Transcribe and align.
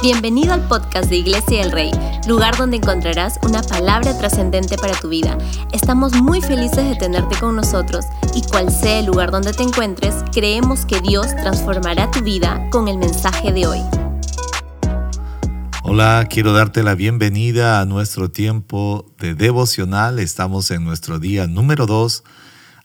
Bienvenido 0.00 0.52
al 0.54 0.64
podcast 0.68 1.10
de 1.10 1.16
Iglesia 1.16 1.60
del 1.60 1.72
Rey, 1.72 1.90
lugar 2.28 2.56
donde 2.56 2.76
encontrarás 2.76 3.36
una 3.42 3.62
palabra 3.62 4.16
trascendente 4.16 4.76
para 4.78 4.94
tu 4.94 5.08
vida. 5.08 5.36
Estamos 5.72 6.12
muy 6.22 6.40
felices 6.40 6.88
de 6.88 6.94
tenerte 6.94 7.36
con 7.40 7.56
nosotros 7.56 8.04
y 8.32 8.42
cual 8.42 8.70
sea 8.70 9.00
el 9.00 9.06
lugar 9.06 9.32
donde 9.32 9.52
te 9.52 9.64
encuentres, 9.64 10.14
creemos 10.32 10.86
que 10.86 11.00
Dios 11.00 11.34
transformará 11.34 12.12
tu 12.12 12.20
vida 12.20 12.64
con 12.70 12.86
el 12.86 12.96
mensaje 12.96 13.52
de 13.52 13.66
hoy. 13.66 13.80
Hola, 15.82 16.28
quiero 16.30 16.52
darte 16.52 16.84
la 16.84 16.94
bienvenida 16.94 17.80
a 17.80 17.84
nuestro 17.84 18.30
tiempo 18.30 19.04
de 19.18 19.34
devocional. 19.34 20.20
Estamos 20.20 20.70
en 20.70 20.84
nuestro 20.84 21.18
día 21.18 21.48
número 21.48 21.86
2 21.86 22.22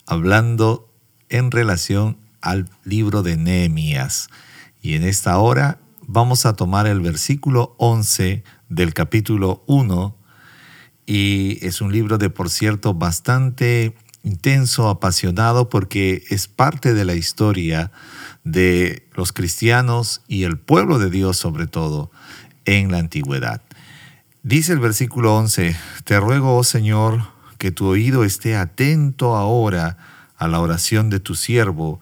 hablando 0.07 0.89
en 1.29 1.51
relación 1.51 2.17
al 2.41 2.69
libro 2.83 3.21
de 3.21 3.37
Nehemías. 3.37 4.29
Y 4.81 4.95
en 4.95 5.03
esta 5.03 5.37
hora 5.37 5.77
vamos 6.07 6.45
a 6.45 6.53
tomar 6.53 6.87
el 6.87 6.99
versículo 6.99 7.75
11 7.77 8.43
del 8.69 8.93
capítulo 8.93 9.63
1 9.67 10.17
y 11.05 11.65
es 11.65 11.81
un 11.81 11.91
libro 11.91 12.17
de, 12.17 12.29
por 12.29 12.49
cierto, 12.49 12.93
bastante 12.93 13.95
intenso, 14.23 14.89
apasionado, 14.89 15.69
porque 15.69 16.23
es 16.29 16.47
parte 16.47 16.93
de 16.93 17.05
la 17.05 17.15
historia 17.15 17.91
de 18.43 19.07
los 19.13 19.33
cristianos 19.33 20.21
y 20.27 20.43
el 20.43 20.57
pueblo 20.57 20.97
de 20.97 21.09
Dios 21.09 21.37
sobre 21.37 21.67
todo 21.67 22.11
en 22.65 22.91
la 22.91 22.99
antigüedad. 22.99 23.61
Dice 24.43 24.73
el 24.73 24.79
versículo 24.79 25.35
11, 25.35 25.75
Te 26.05 26.19
ruego, 26.19 26.57
oh 26.57 26.63
Señor, 26.63 27.21
que 27.57 27.71
tu 27.71 27.85
oído 27.87 28.23
esté 28.23 28.55
atento 28.55 29.35
ahora 29.35 29.97
a 30.37 30.47
la 30.47 30.59
oración 30.59 31.09
de 31.09 31.19
tu 31.19 31.35
siervo 31.35 31.99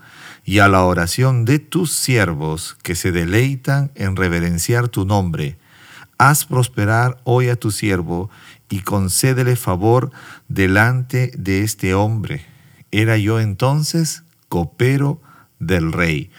y 0.52 0.60
a 0.60 0.68
la 0.68 0.84
oración 0.84 1.46
de 1.46 1.60
tus 1.60 1.94
siervos 1.94 2.76
que 2.84 2.96
se 2.96 3.14
deleitan 3.14 3.90
en 3.96 4.18
reverenciar 4.18 4.90
tu 4.90 5.06
nombre. 5.06 5.58
Haz 6.18 6.44
prosperar 6.44 7.22
hoy 7.24 7.48
a 7.48 7.56
tu 7.56 7.72
siervo 7.72 8.30
y 8.70 8.82
concédele 8.82 9.56
favor 9.56 10.12
delante 10.50 11.32
de 11.38 11.62
este 11.62 11.94
hombre. 11.94 12.46
Era 12.92 13.16
yo 13.16 13.40
entonces 13.40 14.24
copero 14.50 15.22
del 15.60 15.94
rey. 15.94 16.32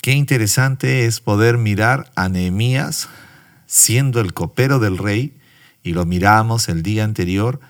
Qué 0.00 0.12
interesante 0.12 1.04
es 1.04 1.20
poder 1.20 1.58
mirar 1.58 2.10
a 2.16 2.30
Nehemías 2.30 3.10
siendo 3.66 4.18
el 4.18 4.32
copero 4.32 4.78
del 4.78 4.96
rey, 4.96 5.36
y 5.82 5.92
lo 5.92 6.06
miramos 6.06 6.70
el 6.70 6.82
día 6.82 7.04
anterior, 7.04 7.60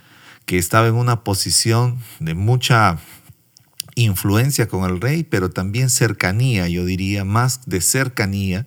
que 0.47 0.59
estaba 0.59 0.87
en 0.87 0.95
una 0.95 1.25
posición 1.25 1.99
de 2.21 2.35
mucha 2.35 2.99
influencia 4.03 4.69
con 4.69 4.89
el 4.89 5.01
rey, 5.01 5.25
pero 5.25 5.51
también 5.51 5.91
cercanía, 5.91 6.69
yo 6.69 6.85
diría, 6.85 7.25
más 7.25 7.61
de 7.67 7.81
cercanía, 7.81 8.67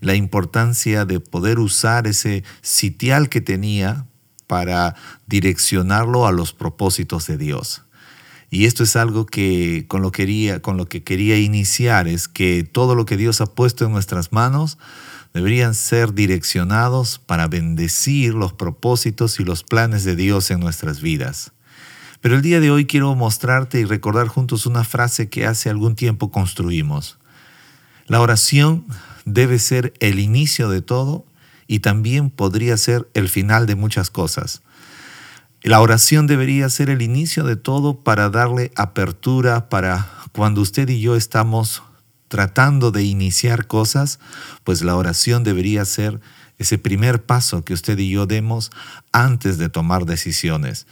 la 0.00 0.14
importancia 0.14 1.04
de 1.04 1.20
poder 1.20 1.58
usar 1.58 2.06
ese 2.06 2.44
sitial 2.62 3.28
que 3.28 3.40
tenía 3.40 4.06
para 4.46 4.96
direccionarlo 5.26 6.26
a 6.26 6.32
los 6.32 6.52
propósitos 6.52 7.26
de 7.26 7.36
Dios. 7.36 7.84
Y 8.50 8.64
esto 8.64 8.82
es 8.82 8.96
algo 8.96 9.26
que 9.26 9.84
con 9.88 10.00
lo, 10.00 10.10
quería, 10.10 10.62
con 10.62 10.76
lo 10.76 10.88
que 10.88 11.04
quería 11.04 11.38
iniciar, 11.38 12.08
es 12.08 12.28
que 12.28 12.64
todo 12.64 12.94
lo 12.94 13.04
que 13.04 13.18
Dios 13.18 13.40
ha 13.40 13.46
puesto 13.46 13.84
en 13.84 13.92
nuestras 13.92 14.32
manos 14.32 14.78
deberían 15.34 15.74
ser 15.74 16.14
direccionados 16.14 17.18
para 17.18 17.46
bendecir 17.46 18.32
los 18.34 18.54
propósitos 18.54 19.38
y 19.38 19.44
los 19.44 19.62
planes 19.64 20.04
de 20.04 20.16
Dios 20.16 20.50
en 20.50 20.60
nuestras 20.60 21.02
vidas. 21.02 21.52
Pero 22.20 22.34
el 22.34 22.42
día 22.42 22.60
de 22.60 22.70
hoy 22.70 22.86
quiero 22.86 23.14
mostrarte 23.14 23.80
y 23.80 23.84
recordar 23.84 24.28
juntos 24.28 24.66
una 24.66 24.84
frase 24.84 25.28
que 25.28 25.46
hace 25.46 25.70
algún 25.70 25.94
tiempo 25.94 26.30
construimos. 26.30 27.18
La 28.06 28.20
oración 28.20 28.86
debe 29.24 29.58
ser 29.58 29.92
el 30.00 30.18
inicio 30.18 30.68
de 30.68 30.82
todo 30.82 31.26
y 31.66 31.80
también 31.80 32.30
podría 32.30 32.76
ser 32.76 33.08
el 33.14 33.28
final 33.28 33.66
de 33.66 33.76
muchas 33.76 34.10
cosas. 34.10 34.62
La 35.62 35.80
oración 35.80 36.26
debería 36.26 36.68
ser 36.70 36.88
el 36.88 37.02
inicio 37.02 37.44
de 37.44 37.56
todo 37.56 38.00
para 38.00 38.30
darle 38.30 38.72
apertura 38.74 39.68
para 39.68 40.10
cuando 40.32 40.60
usted 40.60 40.88
y 40.88 41.00
yo 41.00 41.16
estamos 41.16 41.82
tratando 42.28 42.90
de 42.90 43.02
iniciar 43.02 43.66
cosas, 43.66 44.20
pues 44.64 44.82
la 44.82 44.96
oración 44.96 45.44
debería 45.44 45.84
ser 45.84 46.20
ese 46.58 46.78
primer 46.78 47.24
paso 47.24 47.64
que 47.64 47.74
usted 47.74 47.98
y 47.98 48.10
yo 48.10 48.26
demos 48.26 48.70
antes 49.12 49.58
de 49.58 49.68
tomar 49.68 50.04
decisiones. 50.04 50.86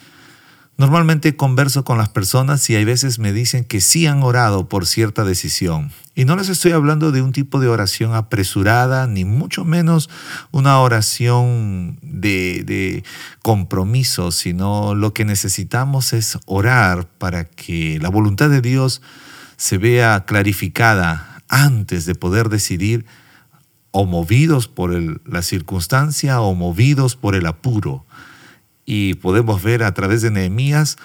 Normalmente 0.78 1.36
converso 1.36 1.84
con 1.84 1.96
las 1.96 2.10
personas 2.10 2.68
y 2.68 2.76
hay 2.76 2.84
veces 2.84 3.18
me 3.18 3.32
dicen 3.32 3.64
que 3.64 3.80
sí 3.80 4.06
han 4.06 4.22
orado 4.22 4.68
por 4.68 4.84
cierta 4.84 5.24
decisión. 5.24 5.90
Y 6.14 6.26
no 6.26 6.36
les 6.36 6.50
estoy 6.50 6.72
hablando 6.72 7.12
de 7.12 7.22
un 7.22 7.32
tipo 7.32 7.60
de 7.60 7.68
oración 7.68 8.14
apresurada, 8.14 9.06
ni 9.06 9.24
mucho 9.24 9.64
menos 9.64 10.10
una 10.50 10.78
oración 10.80 11.98
de, 12.02 12.62
de 12.64 13.04
compromiso, 13.40 14.32
sino 14.32 14.94
lo 14.94 15.14
que 15.14 15.24
necesitamos 15.24 16.12
es 16.12 16.38
orar 16.44 17.06
para 17.06 17.44
que 17.44 17.98
la 18.02 18.10
voluntad 18.10 18.50
de 18.50 18.60
Dios 18.60 19.00
se 19.56 19.78
vea 19.78 20.26
clarificada 20.26 21.42
antes 21.48 22.04
de 22.04 22.14
poder 22.14 22.50
decidir 22.50 23.06
o 23.92 24.04
movidos 24.04 24.68
por 24.68 24.92
la 25.26 25.40
circunstancia 25.40 26.42
o 26.42 26.54
movidos 26.54 27.16
por 27.16 27.34
el 27.34 27.46
apuro 27.46 28.05
y 28.86 29.14
podemos 29.14 29.62
ver 29.62 29.82
a 29.82 29.92
través 29.92 30.22
de 30.22 30.30
Nehemías 30.30 30.96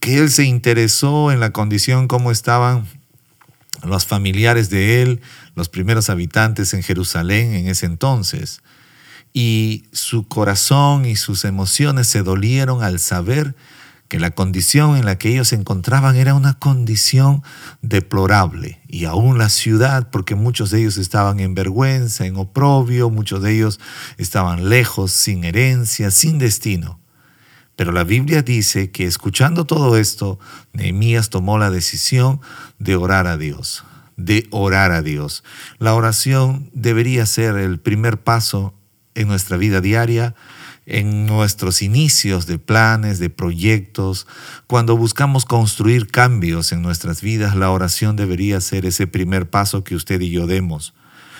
que 0.00 0.18
él 0.18 0.30
se 0.30 0.44
interesó 0.44 1.30
en 1.30 1.38
la 1.38 1.52
condición 1.52 2.08
como 2.08 2.32
estaban 2.32 2.86
los 3.84 4.04
familiares 4.04 4.68
de 4.68 5.00
él, 5.00 5.20
los 5.54 5.68
primeros 5.68 6.10
habitantes 6.10 6.74
en 6.74 6.82
Jerusalén 6.82 7.54
en 7.54 7.68
ese 7.68 7.86
entonces. 7.86 8.62
Y 9.32 9.84
su 9.92 10.26
corazón 10.26 11.06
y 11.06 11.16
sus 11.16 11.44
emociones 11.44 12.08
se 12.08 12.22
dolieron 12.22 12.82
al 12.82 12.98
saber 12.98 13.54
que 14.12 14.20
la 14.20 14.32
condición 14.32 14.98
en 14.98 15.06
la 15.06 15.16
que 15.16 15.30
ellos 15.30 15.48
se 15.48 15.54
encontraban 15.54 16.16
era 16.16 16.34
una 16.34 16.58
condición 16.58 17.42
deplorable. 17.80 18.82
Y 18.86 19.06
aún 19.06 19.38
la 19.38 19.48
ciudad, 19.48 20.10
porque 20.10 20.34
muchos 20.34 20.70
de 20.70 20.80
ellos 20.80 20.98
estaban 20.98 21.40
en 21.40 21.54
vergüenza, 21.54 22.26
en 22.26 22.36
oprobio, 22.36 23.08
muchos 23.08 23.42
de 23.42 23.54
ellos 23.54 23.80
estaban 24.18 24.68
lejos, 24.68 25.12
sin 25.12 25.44
herencia, 25.44 26.10
sin 26.10 26.36
destino. 26.38 27.00
Pero 27.74 27.90
la 27.90 28.04
Biblia 28.04 28.42
dice 28.42 28.90
que 28.90 29.06
escuchando 29.06 29.64
todo 29.64 29.96
esto, 29.96 30.38
Nehemías 30.74 31.30
tomó 31.30 31.56
la 31.56 31.70
decisión 31.70 32.42
de 32.78 32.96
orar 32.96 33.26
a 33.26 33.38
Dios, 33.38 33.82
de 34.18 34.46
orar 34.50 34.92
a 34.92 35.00
Dios. 35.00 35.42
La 35.78 35.94
oración 35.94 36.68
debería 36.74 37.24
ser 37.24 37.56
el 37.56 37.80
primer 37.80 38.22
paso 38.22 38.74
en 39.14 39.28
nuestra 39.28 39.56
vida 39.56 39.80
diaria, 39.80 40.34
en 40.86 41.26
nuestros 41.26 41.82
inicios 41.82 42.46
de 42.46 42.58
planes, 42.58 43.18
de 43.18 43.30
proyectos, 43.30 44.26
cuando 44.66 44.96
buscamos 44.96 45.44
construir 45.44 46.08
cambios 46.08 46.72
en 46.72 46.82
nuestras 46.82 47.22
vidas, 47.22 47.54
la 47.54 47.70
oración 47.70 48.16
debería 48.16 48.60
ser 48.60 48.86
ese 48.86 49.06
primer 49.06 49.48
paso 49.48 49.84
que 49.84 49.94
usted 49.94 50.20
y 50.20 50.30
yo 50.30 50.46
demos. 50.46 50.94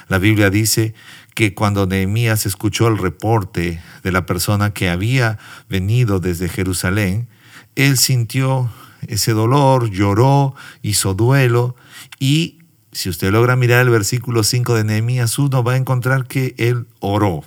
La 0.08 0.18
Biblia 0.18 0.50
dice 0.50 0.94
que 1.34 1.54
cuando 1.54 1.86
Nehemías 1.86 2.46
escuchó 2.46 2.88
el 2.88 2.98
reporte 2.98 3.80
de 4.02 4.12
la 4.12 4.26
persona 4.26 4.72
que 4.72 4.88
había 4.88 5.38
venido 5.68 6.20
desde 6.20 6.48
Jerusalén, 6.48 7.28
él 7.74 7.96
sintió 7.96 8.70
ese 9.06 9.32
dolor, 9.32 9.90
lloró, 9.90 10.54
hizo 10.82 11.14
duelo 11.14 11.74
y 12.18 12.58
si 12.92 13.08
usted 13.08 13.32
logra 13.32 13.56
mirar 13.56 13.80
el 13.80 13.90
versículo 13.90 14.42
5 14.42 14.74
de 14.74 14.84
Nehemías 14.84 15.38
1 15.38 15.64
va 15.64 15.72
a 15.72 15.76
encontrar 15.76 16.26
que 16.26 16.54
él 16.58 16.86
oró. 17.00 17.42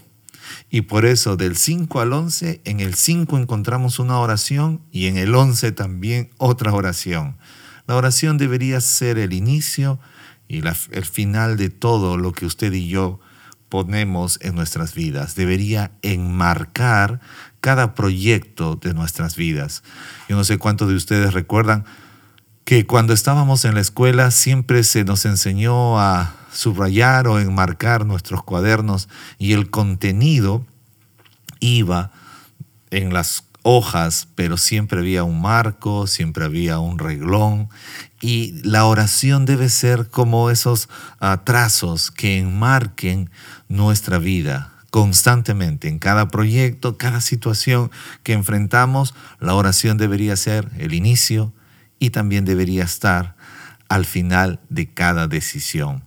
Y 0.69 0.81
por 0.81 1.05
eso 1.05 1.37
del 1.37 1.55
5 1.55 2.01
al 2.01 2.13
11, 2.13 2.61
en 2.65 2.79
el 2.79 2.95
5 2.95 3.37
encontramos 3.37 3.99
una 3.99 4.19
oración 4.19 4.81
y 4.91 5.07
en 5.07 5.17
el 5.17 5.33
11 5.35 5.71
también 5.71 6.29
otra 6.37 6.73
oración. 6.73 7.37
La 7.87 7.95
oración 7.95 8.37
debería 8.37 8.81
ser 8.81 9.17
el 9.17 9.33
inicio 9.33 9.99
y 10.47 10.61
el 10.91 11.05
final 11.05 11.57
de 11.57 11.69
todo 11.69 12.17
lo 12.17 12.31
que 12.31 12.45
usted 12.45 12.73
y 12.73 12.87
yo 12.87 13.19
ponemos 13.69 14.39
en 14.41 14.55
nuestras 14.55 14.93
vidas. 14.93 15.35
Debería 15.35 15.91
enmarcar 16.01 17.19
cada 17.61 17.95
proyecto 17.95 18.75
de 18.75 18.93
nuestras 18.93 19.35
vidas. 19.35 19.83
Yo 20.29 20.35
no 20.35 20.43
sé 20.43 20.57
cuántos 20.57 20.87
de 20.87 20.95
ustedes 20.95 21.33
recuerdan 21.33 21.85
que 22.63 22.85
cuando 22.85 23.13
estábamos 23.13 23.65
en 23.65 23.75
la 23.75 23.81
escuela 23.81 24.31
siempre 24.31 24.83
se 24.83 25.03
nos 25.03 25.25
enseñó 25.25 25.99
a 25.99 26.35
subrayar 26.55 27.27
o 27.27 27.39
enmarcar 27.39 28.05
nuestros 28.05 28.43
cuadernos 28.43 29.09
y 29.37 29.53
el 29.53 29.69
contenido 29.69 30.65
iba 31.59 32.11
en 32.91 33.13
las 33.13 33.43
hojas, 33.61 34.27
pero 34.35 34.57
siempre 34.57 34.99
había 34.99 35.23
un 35.23 35.41
marco, 35.41 36.07
siempre 36.07 36.45
había 36.45 36.79
un 36.79 36.99
reglón 36.99 37.69
y 38.21 38.53
la 38.63 38.85
oración 38.85 39.45
debe 39.45 39.69
ser 39.69 40.09
como 40.09 40.49
esos 40.49 40.87
trazos 41.43 42.11
que 42.11 42.39
enmarquen 42.39 43.29
nuestra 43.67 44.17
vida 44.17 44.71
constantemente 44.91 45.89
en 45.89 45.99
cada 45.99 46.29
proyecto, 46.29 46.97
cada 46.97 47.19
situación 47.19 47.91
que 48.23 48.31
enfrentamos, 48.31 49.13
la 49.41 49.53
oración 49.55 49.97
debería 49.97 50.37
ser 50.37 50.69
el 50.77 50.93
inicio 50.93 51.51
y 51.99 52.11
también 52.11 52.45
debería 52.45 52.85
estar 52.85 53.35
al 53.89 54.05
final 54.05 54.61
de 54.69 54.93
cada 54.93 55.27
decisión. 55.27 56.03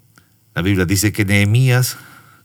La 0.58 0.62
Biblia 0.62 0.86
dice 0.86 1.12
que 1.12 1.24
Nehemías 1.24 1.98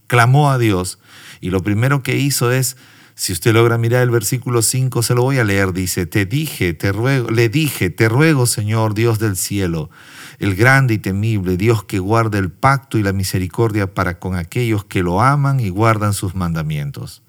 clamó 0.06 0.52
a 0.52 0.60
Dios 0.60 1.00
y 1.42 1.50
lo 1.50 1.64
primero 1.64 2.04
que 2.04 2.16
hizo 2.16 2.52
es, 2.52 2.78
si 3.16 3.34
usted 3.34 3.54
logra 3.54 3.80
mirar 3.80 4.04
el 4.04 4.12
versículo 4.12 4.62
5, 4.62 5.02
se 5.02 5.16
lo 5.16 5.24
voy 5.24 5.40
a 5.40 5.44
leer, 5.44 5.74
dice, 5.74 6.06
te 6.06 6.28
dije, 6.28 6.76
te 6.76 6.92
ruego, 6.92 7.32
le 7.32 7.50
dije, 7.50 7.90
te 7.90 8.10
ruego 8.10 8.46
Señor 8.46 8.94
Dios 8.94 9.18
del 9.18 9.36
cielo, 9.36 9.90
el 10.38 10.54
grande 10.54 10.94
y 10.94 11.00
temible 11.00 11.58
Dios 11.58 11.86
que 11.86 11.98
guarda 11.98 12.38
el 12.38 12.52
pacto 12.52 13.00
y 13.00 13.02
la 13.02 13.14
misericordia 13.14 13.96
para 13.96 14.20
con 14.20 14.36
aquellos 14.36 14.86
que 14.86 15.02
lo 15.02 15.20
aman 15.20 15.60
y 15.60 15.70
guardan 15.70 16.14
sus 16.14 16.36
mandamientos. 16.36 17.24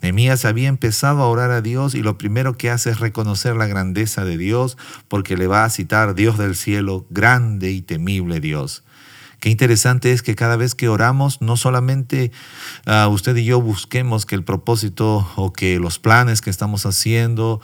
Nehemías 0.00 0.46
había 0.46 0.68
empezado 0.68 1.20
a 1.20 1.28
orar 1.28 1.50
a 1.50 1.60
Dios 1.60 1.94
y 1.94 2.02
lo 2.02 2.16
primero 2.16 2.56
que 2.56 2.70
hace 2.70 2.88
es 2.88 2.98
reconocer 2.98 3.56
la 3.56 3.66
grandeza 3.66 4.24
de 4.24 4.38
Dios 4.38 4.78
porque 5.08 5.36
le 5.36 5.48
va 5.48 5.66
a 5.66 5.70
citar 5.70 6.14
Dios 6.14 6.38
del 6.38 6.56
cielo, 6.56 7.04
grande 7.10 7.72
y 7.72 7.82
temible 7.82 8.40
Dios. 8.40 8.84
Qué 9.44 9.50
interesante 9.50 10.10
es 10.12 10.22
que 10.22 10.34
cada 10.34 10.56
vez 10.56 10.74
que 10.74 10.88
oramos, 10.88 11.42
no 11.42 11.58
solamente 11.58 12.32
uh, 12.86 13.08
usted 13.10 13.36
y 13.36 13.44
yo 13.44 13.60
busquemos 13.60 14.24
que 14.24 14.36
el 14.36 14.42
propósito 14.42 15.30
o 15.36 15.52
que 15.52 15.78
los 15.78 15.98
planes 15.98 16.40
que 16.40 16.48
estamos 16.48 16.86
haciendo 16.86 17.60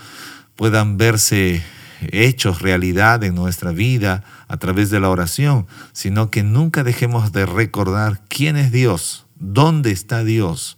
puedan 0.56 0.98
verse 0.98 1.64
hechos 2.12 2.60
realidad 2.60 3.24
en 3.24 3.34
nuestra 3.34 3.72
vida 3.72 4.24
a 4.46 4.58
través 4.58 4.90
de 4.90 5.00
la 5.00 5.08
oración, 5.08 5.66
sino 5.94 6.30
que 6.30 6.42
nunca 6.42 6.84
dejemos 6.84 7.32
de 7.32 7.46
recordar 7.46 8.20
quién 8.28 8.58
es 8.58 8.72
Dios, 8.72 9.24
dónde 9.36 9.90
está 9.90 10.22
Dios. 10.22 10.76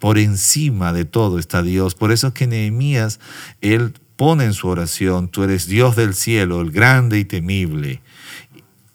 Por 0.00 0.18
encima 0.18 0.92
de 0.92 1.04
todo 1.04 1.38
está 1.38 1.62
Dios. 1.62 1.94
Por 1.94 2.10
eso 2.10 2.26
es 2.26 2.34
que 2.34 2.48
Nehemías, 2.48 3.20
él 3.60 3.94
pone 4.16 4.46
en 4.46 4.54
su 4.54 4.66
oración, 4.66 5.28
tú 5.28 5.44
eres 5.44 5.68
Dios 5.68 5.94
del 5.94 6.12
cielo, 6.12 6.60
el 6.60 6.72
grande 6.72 7.20
y 7.20 7.24
temible. 7.24 8.02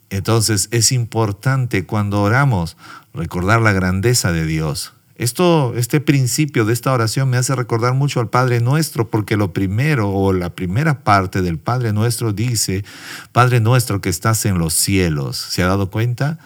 Entonces 0.09 0.67
es 0.71 0.91
importante 0.91 1.85
cuando 1.85 2.21
oramos 2.21 2.77
recordar 3.13 3.61
la 3.61 3.73
grandeza 3.73 4.31
de 4.31 4.45
Dios. 4.45 4.93
Esto, 5.17 5.73
este 5.77 6.01
principio 6.01 6.65
de 6.65 6.73
esta 6.73 6.91
oración 6.91 7.29
me 7.29 7.37
hace 7.37 7.55
recordar 7.55 7.93
mucho 7.93 8.19
al 8.19 8.29
Padre 8.29 8.59
Nuestro, 8.59 9.09
porque 9.09 9.37
lo 9.37 9.53
primero 9.53 10.09
o 10.09 10.33
la 10.33 10.49
primera 10.49 11.05
parte 11.05 11.41
del 11.41 11.57
Padre 11.57 11.93
Nuestro 11.93 12.33
dice, 12.33 12.83
Padre 13.31 13.61
Nuestro 13.61 14.01
que 14.01 14.09
estás 14.09 14.45
en 14.45 14.57
los 14.57 14.73
cielos. 14.73 15.37
¿Se 15.37 15.63
ha 15.63 15.67
dado 15.67 15.89
cuenta? 15.89 16.37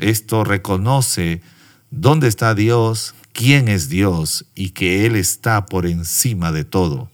Esto 0.00 0.42
reconoce 0.42 1.40
dónde 1.92 2.26
está 2.26 2.56
Dios, 2.56 3.14
quién 3.32 3.68
es 3.68 3.88
Dios 3.88 4.46
y 4.56 4.70
que 4.70 5.06
Él 5.06 5.14
está 5.14 5.66
por 5.66 5.86
encima 5.86 6.50
de 6.50 6.64
todo. 6.64 7.08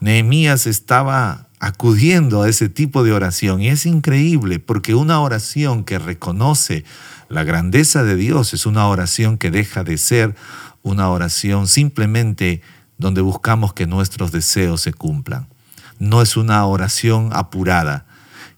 Nehemías 0.00 0.66
estaba 0.66 1.47
acudiendo 1.60 2.42
a 2.42 2.48
ese 2.48 2.68
tipo 2.68 3.02
de 3.02 3.12
oración. 3.12 3.60
Y 3.60 3.68
es 3.68 3.86
increíble 3.86 4.58
porque 4.58 4.94
una 4.94 5.20
oración 5.20 5.84
que 5.84 5.98
reconoce 5.98 6.84
la 7.28 7.44
grandeza 7.44 8.04
de 8.04 8.16
Dios 8.16 8.54
es 8.54 8.66
una 8.66 8.86
oración 8.88 9.38
que 9.38 9.50
deja 9.50 9.84
de 9.84 9.98
ser 9.98 10.34
una 10.82 11.10
oración 11.10 11.68
simplemente 11.68 12.62
donde 12.96 13.20
buscamos 13.20 13.72
que 13.74 13.86
nuestros 13.86 14.32
deseos 14.32 14.80
se 14.80 14.92
cumplan. 14.92 15.48
No 15.98 16.22
es 16.22 16.36
una 16.36 16.64
oración 16.66 17.30
apurada, 17.32 18.06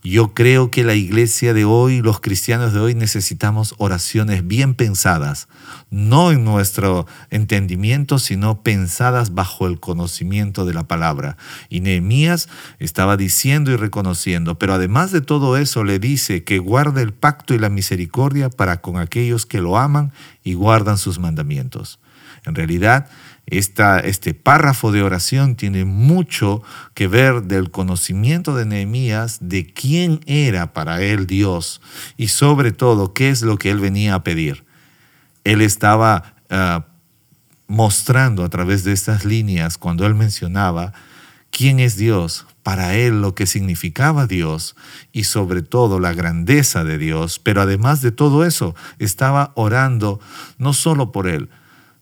yo 0.03 0.33
creo 0.33 0.71
que 0.71 0.83
la 0.83 0.95
iglesia 0.95 1.53
de 1.53 1.67
hoy, 1.67 2.01
los 2.01 2.21
cristianos 2.21 2.73
de 2.73 2.81
hoy, 2.81 2.95
necesitamos 2.95 3.75
oraciones 3.77 4.47
bien 4.47 4.75
pensadas, 4.75 5.49
no 5.91 6.33
en 6.33 6.43
nuestro 6.45 7.07
entendimiento, 7.29 8.19
sino 8.19 8.63
pensadas 8.63 9.35
bajo 9.35 9.67
el 9.67 9.79
conocimiento 9.79 10.65
de 10.65 10.73
la 10.73 10.85
palabra. 10.85 11.37
Y 11.69 11.81
Nehemías 11.81 12.49
estaba 12.79 13.19
diciendo 13.19 13.73
y 13.73 13.77
reconociendo, 13.77 14.59
pero 14.59 14.73
además 14.73 15.13
de 15.13 15.21
todo 15.21 15.59
eso 15.59 15.85
le 15.85 15.99
dice 15.99 16.45
que 16.45 16.59
guarda 16.59 17.03
el 17.03 17.13
pacto 17.13 17.53
y 17.53 17.59
la 17.59 17.69
misericordia 17.69 18.49
para 18.49 18.81
con 18.81 18.97
aquellos 18.97 19.45
que 19.45 19.61
lo 19.61 19.77
aman 19.77 20.13
y 20.43 20.55
guardan 20.55 20.97
sus 20.97 21.19
mandamientos. 21.19 21.99
En 22.45 22.55
realidad, 22.55 23.09
este 23.47 24.35
párrafo 24.35 24.93
de 24.93 25.03
oración 25.03 25.57
tiene 25.57 25.85
mucho 25.85 26.63
que 26.95 27.09
ver 27.09 27.43
del 27.43 27.71
conocimiento 27.71 28.55
de 28.55 28.65
Nehemías 28.65 29.39
de 29.41 29.67
quién 29.67 30.21
era 30.27 30.73
para 30.73 31.03
él 31.03 31.27
Dios 31.27 31.81
y 32.17 32.29
sobre 32.29 32.73
todo 32.73 33.13
qué 33.13 33.31
es 33.31 33.43
lo 33.43 33.59
que 33.59 33.71
él 33.71 33.81
venía 33.81 34.15
a 34.15 34.23
pedir. 34.23 34.65
Él 35.43 35.63
estaba 35.63 36.35
ah, 36.49 36.87
mostrando 37.67 38.45
a 38.45 38.49
través 38.49 38.85
de 38.85 38.93
estas 38.93 39.25
líneas 39.25 39.79
cuando 39.79 40.07
él 40.07 40.15
mencionaba 40.15 40.93
quién 41.51 41.81
es 41.81 41.97
Dios, 41.97 42.47
para 42.63 42.95
él 42.95 43.21
lo 43.21 43.35
que 43.35 43.47
significaba 43.47 44.27
Dios 44.27 44.77
y 45.13 45.25
sobre 45.25 45.63
todo 45.63 45.99
la 45.99 46.13
grandeza 46.13 46.85
de 46.85 46.99
Dios, 46.99 47.39
pero 47.39 47.63
además 47.63 48.01
de 48.01 48.13
todo 48.13 48.45
eso 48.45 48.75
estaba 48.99 49.53
orando 49.57 50.21
no 50.59 50.73
solo 50.73 51.11
por 51.11 51.27
él, 51.27 51.49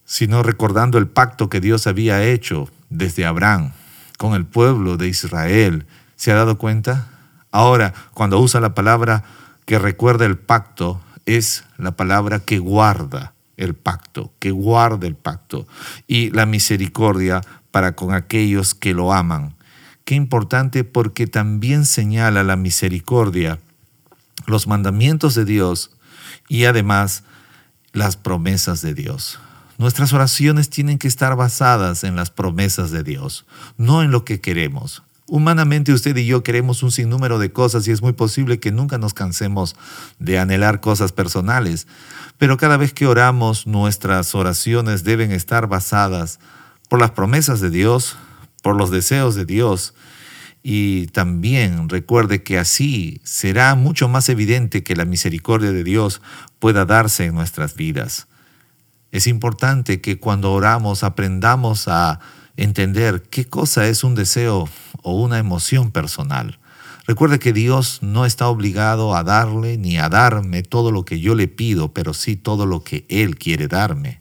sino 0.08 0.42
recordando 0.42 0.96
el 0.96 1.06
pacto 1.06 1.50
que 1.50 1.60
Dios 1.60 1.86
había 1.86 2.24
hecho 2.24 2.70
desde 2.88 3.26
Abraham 3.26 3.72
con 4.16 4.34
el 4.34 4.46
pueblo 4.46 4.96
de 4.96 5.06
Israel. 5.06 5.86
¿Se 6.16 6.32
ha 6.32 6.34
dado 6.34 6.56
cuenta? 6.56 7.08
Ahora, 7.52 7.92
cuando 8.14 8.40
usa 8.40 8.58
la 8.58 8.74
palabra 8.74 9.22
que 9.66 9.78
recuerda 9.78 10.24
el 10.24 10.38
pacto, 10.38 10.98
es 11.26 11.64
la 11.76 11.92
palabra 11.92 12.40
que 12.40 12.58
guarda 12.58 13.34
el 13.58 13.74
pacto, 13.74 14.32
que 14.38 14.50
guarda 14.50 15.06
el 15.06 15.14
pacto 15.14 15.68
y 16.06 16.30
la 16.30 16.46
misericordia 16.46 17.42
para 17.70 17.94
con 17.94 18.14
aquellos 18.14 18.74
que 18.74 18.94
lo 18.94 19.12
aman. 19.12 19.56
Qué 20.06 20.14
importante 20.14 20.84
porque 20.84 21.26
también 21.26 21.84
señala 21.84 22.44
la 22.44 22.56
misericordia, 22.56 23.58
los 24.46 24.66
mandamientos 24.66 25.34
de 25.34 25.44
Dios 25.44 25.90
y 26.48 26.64
además 26.64 27.24
las 27.92 28.16
promesas 28.16 28.80
de 28.80 28.94
Dios. 28.94 29.38
Nuestras 29.78 30.12
oraciones 30.12 30.70
tienen 30.70 30.98
que 30.98 31.06
estar 31.06 31.36
basadas 31.36 32.02
en 32.02 32.16
las 32.16 32.30
promesas 32.30 32.90
de 32.90 33.04
Dios, 33.04 33.46
no 33.76 34.02
en 34.02 34.10
lo 34.10 34.24
que 34.24 34.40
queremos. 34.40 35.04
Humanamente 35.28 35.92
usted 35.92 36.16
y 36.16 36.26
yo 36.26 36.42
queremos 36.42 36.82
un 36.82 36.90
sinnúmero 36.90 37.38
de 37.38 37.52
cosas 37.52 37.86
y 37.86 37.92
es 37.92 38.02
muy 38.02 38.12
posible 38.12 38.58
que 38.58 38.72
nunca 38.72 38.98
nos 38.98 39.14
cansemos 39.14 39.76
de 40.18 40.38
anhelar 40.38 40.80
cosas 40.80 41.12
personales, 41.12 41.86
pero 42.38 42.56
cada 42.56 42.76
vez 42.76 42.92
que 42.92 43.06
oramos 43.06 43.66
nuestras 43.66 44.34
oraciones 44.34 45.04
deben 45.04 45.30
estar 45.30 45.68
basadas 45.68 46.40
por 46.88 46.98
las 46.98 47.12
promesas 47.12 47.60
de 47.60 47.70
Dios, 47.70 48.16
por 48.62 48.74
los 48.74 48.90
deseos 48.90 49.34
de 49.36 49.44
Dios 49.44 49.94
y 50.62 51.06
también 51.08 51.88
recuerde 51.88 52.42
que 52.42 52.58
así 52.58 53.20
será 53.22 53.74
mucho 53.74 54.08
más 54.08 54.28
evidente 54.28 54.82
que 54.82 54.96
la 54.96 55.04
misericordia 55.04 55.72
de 55.72 55.84
Dios 55.84 56.20
pueda 56.58 56.84
darse 56.84 57.26
en 57.26 57.34
nuestras 57.34 57.74
vidas. 57.74 58.27
Es 59.10 59.26
importante 59.26 60.00
que 60.00 60.18
cuando 60.18 60.52
oramos 60.52 61.02
aprendamos 61.02 61.88
a 61.88 62.20
entender 62.56 63.22
qué 63.30 63.46
cosa 63.46 63.86
es 63.86 64.04
un 64.04 64.14
deseo 64.14 64.68
o 65.02 65.22
una 65.22 65.38
emoción 65.38 65.92
personal. 65.92 66.58
Recuerde 67.06 67.38
que 67.38 67.54
Dios 67.54 68.00
no 68.02 68.26
está 68.26 68.48
obligado 68.48 69.16
a 69.16 69.24
darle 69.24 69.78
ni 69.78 69.96
a 69.96 70.10
darme 70.10 70.62
todo 70.62 70.92
lo 70.92 71.06
que 71.06 71.20
yo 71.20 71.34
le 71.34 71.48
pido, 71.48 71.94
pero 71.94 72.12
sí 72.12 72.36
todo 72.36 72.66
lo 72.66 72.84
que 72.84 73.06
Él 73.08 73.38
quiere 73.38 73.66
darme. 73.66 74.20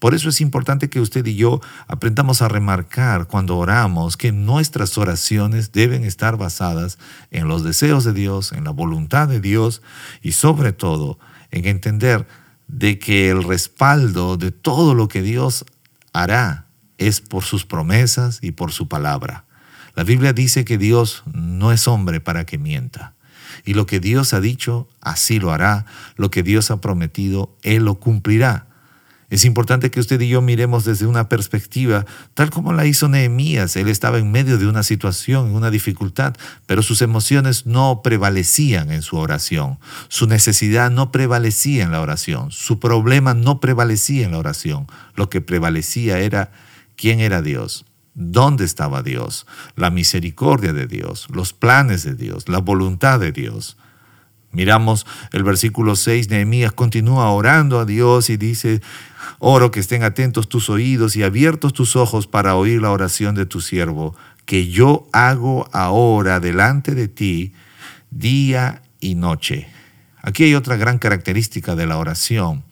Por 0.00 0.12
eso 0.12 0.28
es 0.28 0.40
importante 0.40 0.90
que 0.90 1.00
usted 1.00 1.24
y 1.26 1.36
yo 1.36 1.60
aprendamos 1.86 2.42
a 2.42 2.48
remarcar 2.48 3.28
cuando 3.28 3.56
oramos 3.56 4.16
que 4.16 4.32
nuestras 4.32 4.98
oraciones 4.98 5.70
deben 5.70 6.02
estar 6.02 6.36
basadas 6.36 6.98
en 7.30 7.46
los 7.46 7.62
deseos 7.62 8.02
de 8.02 8.12
Dios, 8.12 8.50
en 8.50 8.64
la 8.64 8.70
voluntad 8.70 9.28
de 9.28 9.40
Dios 9.40 9.82
y 10.20 10.32
sobre 10.32 10.72
todo 10.72 11.20
en 11.52 11.66
entender 11.66 12.26
de 12.68 12.98
que 12.98 13.30
el 13.30 13.44
respaldo 13.44 14.36
de 14.36 14.50
todo 14.50 14.94
lo 14.94 15.08
que 15.08 15.22
Dios 15.22 15.64
hará 16.12 16.66
es 16.98 17.20
por 17.20 17.44
sus 17.44 17.64
promesas 17.64 18.38
y 18.42 18.52
por 18.52 18.72
su 18.72 18.88
palabra. 18.88 19.44
La 19.94 20.04
Biblia 20.04 20.32
dice 20.32 20.64
que 20.64 20.78
Dios 20.78 21.22
no 21.32 21.72
es 21.72 21.88
hombre 21.88 22.20
para 22.20 22.44
que 22.44 22.58
mienta. 22.58 23.14
Y 23.64 23.74
lo 23.74 23.86
que 23.86 24.00
Dios 24.00 24.34
ha 24.34 24.40
dicho, 24.40 24.88
así 25.00 25.38
lo 25.38 25.52
hará. 25.52 25.86
Lo 26.16 26.30
que 26.30 26.42
Dios 26.42 26.70
ha 26.70 26.80
prometido, 26.80 27.56
Él 27.62 27.84
lo 27.84 27.94
cumplirá. 27.98 28.66
Es 29.28 29.44
importante 29.44 29.90
que 29.90 29.98
usted 29.98 30.20
y 30.20 30.28
yo 30.28 30.40
miremos 30.40 30.84
desde 30.84 31.06
una 31.06 31.28
perspectiva, 31.28 32.06
tal 32.34 32.50
como 32.50 32.72
la 32.72 32.86
hizo 32.86 33.08
Nehemías. 33.08 33.74
Él 33.74 33.88
estaba 33.88 34.18
en 34.18 34.30
medio 34.30 34.56
de 34.56 34.68
una 34.68 34.84
situación, 34.84 35.48
en 35.48 35.54
una 35.54 35.70
dificultad, 35.70 36.36
pero 36.66 36.82
sus 36.82 37.02
emociones 37.02 37.66
no 37.66 38.02
prevalecían 38.02 38.92
en 38.92 39.02
su 39.02 39.16
oración. 39.16 39.78
Su 40.08 40.28
necesidad 40.28 40.92
no 40.92 41.10
prevalecía 41.10 41.82
en 41.82 41.90
la 41.90 42.00
oración. 42.00 42.52
Su 42.52 42.78
problema 42.78 43.34
no 43.34 43.58
prevalecía 43.58 44.26
en 44.26 44.32
la 44.32 44.38
oración. 44.38 44.86
Lo 45.16 45.28
que 45.28 45.40
prevalecía 45.40 46.20
era 46.20 46.52
quién 46.94 47.18
era 47.18 47.42
Dios, 47.42 47.84
dónde 48.14 48.64
estaba 48.64 49.02
Dios, 49.02 49.46
la 49.74 49.90
misericordia 49.90 50.72
de 50.72 50.86
Dios, 50.86 51.26
los 51.30 51.52
planes 51.52 52.04
de 52.04 52.14
Dios, 52.14 52.48
la 52.48 52.58
voluntad 52.58 53.18
de 53.18 53.32
Dios. 53.32 53.76
Miramos 54.56 55.06
el 55.32 55.44
versículo 55.44 55.96
6, 55.96 56.30
Nehemías 56.30 56.72
continúa 56.72 57.30
orando 57.30 57.78
a 57.78 57.84
Dios 57.84 58.30
y 58.30 58.38
dice, 58.38 58.80
oro 59.38 59.70
que 59.70 59.80
estén 59.80 60.02
atentos 60.02 60.48
tus 60.48 60.70
oídos 60.70 61.14
y 61.14 61.22
abiertos 61.22 61.74
tus 61.74 61.94
ojos 61.94 62.26
para 62.26 62.54
oír 62.54 62.80
la 62.80 62.90
oración 62.90 63.34
de 63.34 63.44
tu 63.44 63.60
siervo, 63.60 64.16
que 64.46 64.68
yo 64.68 65.08
hago 65.12 65.68
ahora 65.72 66.40
delante 66.40 66.94
de 66.94 67.06
ti 67.06 67.52
día 68.10 68.80
y 68.98 69.14
noche. 69.14 69.68
Aquí 70.22 70.44
hay 70.44 70.54
otra 70.54 70.76
gran 70.76 70.96
característica 70.96 71.76
de 71.76 71.86
la 71.86 71.98
oración. 71.98 72.64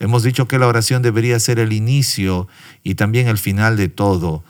Hemos 0.00 0.24
dicho 0.24 0.48
que 0.48 0.58
la 0.58 0.66
oración 0.66 1.00
debería 1.00 1.38
ser 1.38 1.60
el 1.60 1.72
inicio 1.72 2.48
y 2.82 2.96
también 2.96 3.28
el 3.28 3.38
final 3.38 3.76
de 3.76 3.88
todo, 3.88 4.42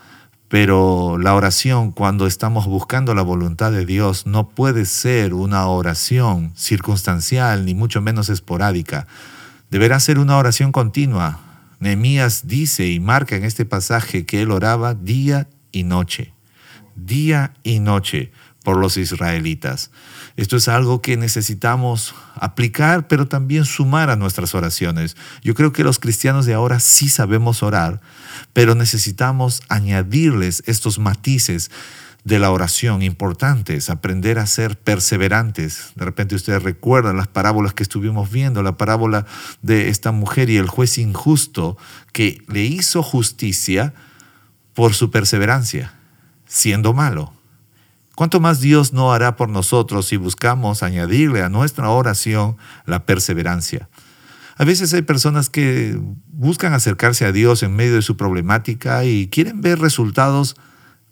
pero 0.50 1.16
la 1.16 1.36
oración 1.36 1.92
cuando 1.92 2.26
estamos 2.26 2.66
buscando 2.66 3.14
la 3.14 3.22
voluntad 3.22 3.70
de 3.70 3.86
Dios 3.86 4.26
no 4.26 4.48
puede 4.48 4.84
ser 4.84 5.32
una 5.32 5.68
oración 5.68 6.52
circunstancial 6.56 7.64
ni 7.64 7.76
mucho 7.76 8.02
menos 8.02 8.28
esporádica. 8.28 9.06
Deberá 9.70 10.00
ser 10.00 10.18
una 10.18 10.36
oración 10.36 10.72
continua. 10.72 11.38
Nehemías 11.78 12.48
dice 12.48 12.88
y 12.88 12.98
marca 12.98 13.36
en 13.36 13.44
este 13.44 13.64
pasaje 13.64 14.26
que 14.26 14.42
él 14.42 14.50
oraba 14.50 14.94
día 14.94 15.48
y 15.70 15.84
noche, 15.84 16.34
día 16.96 17.54
y 17.62 17.78
noche 17.78 18.32
por 18.62 18.76
los 18.76 18.96
israelitas. 18.96 19.90
Esto 20.36 20.56
es 20.56 20.68
algo 20.68 21.02
que 21.02 21.16
necesitamos 21.16 22.14
aplicar, 22.34 23.08
pero 23.08 23.26
también 23.26 23.64
sumar 23.64 24.10
a 24.10 24.16
nuestras 24.16 24.54
oraciones. 24.54 25.16
Yo 25.42 25.54
creo 25.54 25.72
que 25.72 25.84
los 25.84 25.98
cristianos 25.98 26.46
de 26.46 26.54
ahora 26.54 26.80
sí 26.80 27.08
sabemos 27.08 27.62
orar, 27.62 28.00
pero 28.52 28.74
necesitamos 28.74 29.62
añadirles 29.68 30.62
estos 30.66 30.98
matices 30.98 31.70
de 32.24 32.38
la 32.38 32.50
oración 32.50 33.02
importantes, 33.02 33.88
aprender 33.88 34.38
a 34.38 34.46
ser 34.46 34.78
perseverantes. 34.78 35.92
De 35.94 36.04
repente 36.04 36.34
ustedes 36.34 36.62
recuerdan 36.62 37.16
las 37.16 37.28
parábolas 37.28 37.72
que 37.72 37.82
estuvimos 37.82 38.30
viendo, 38.30 38.62
la 38.62 38.76
parábola 38.76 39.26
de 39.62 39.88
esta 39.88 40.12
mujer 40.12 40.50
y 40.50 40.58
el 40.58 40.68
juez 40.68 40.98
injusto 40.98 41.78
que 42.12 42.42
le 42.46 42.62
hizo 42.62 43.02
justicia 43.02 43.94
por 44.74 44.92
su 44.94 45.10
perseverancia, 45.10 45.94
siendo 46.46 46.92
malo. 46.92 47.39
¿Cuánto 48.14 48.40
más 48.40 48.60
Dios 48.60 48.92
no 48.92 49.12
hará 49.12 49.36
por 49.36 49.48
nosotros 49.48 50.06
si 50.06 50.16
buscamos 50.16 50.82
añadirle 50.82 51.42
a 51.42 51.48
nuestra 51.48 51.88
oración 51.90 52.56
la 52.86 53.06
perseverancia? 53.06 53.88
A 54.56 54.64
veces 54.64 54.92
hay 54.92 55.02
personas 55.02 55.48
que 55.48 55.98
buscan 56.26 56.74
acercarse 56.74 57.24
a 57.24 57.32
Dios 57.32 57.62
en 57.62 57.74
medio 57.74 57.94
de 57.94 58.02
su 58.02 58.18
problemática 58.18 59.04
y 59.04 59.28
quieren 59.28 59.62
ver 59.62 59.78
resultados 59.78 60.54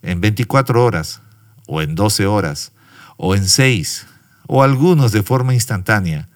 en 0.03 0.21
24 0.21 0.85
horas, 0.85 1.23
o 1.67 1.81
en 1.81 1.95
12 1.95 2.27
horas, 2.27 2.73
o 3.17 3.35
en 3.35 3.49
6, 3.49 4.07
o 4.47 4.63
algunos 4.63 5.13
de 5.13 5.23
forma 5.23 5.55
instantánea. 5.55 6.29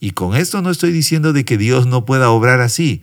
Y 0.00 0.10
con 0.10 0.34
esto 0.34 0.60
no 0.60 0.70
estoy 0.70 0.90
diciendo 0.92 1.32
de 1.32 1.44
que 1.44 1.56
Dios 1.56 1.86
no 1.86 2.04
pueda 2.04 2.30
obrar 2.30 2.60
así, 2.60 3.02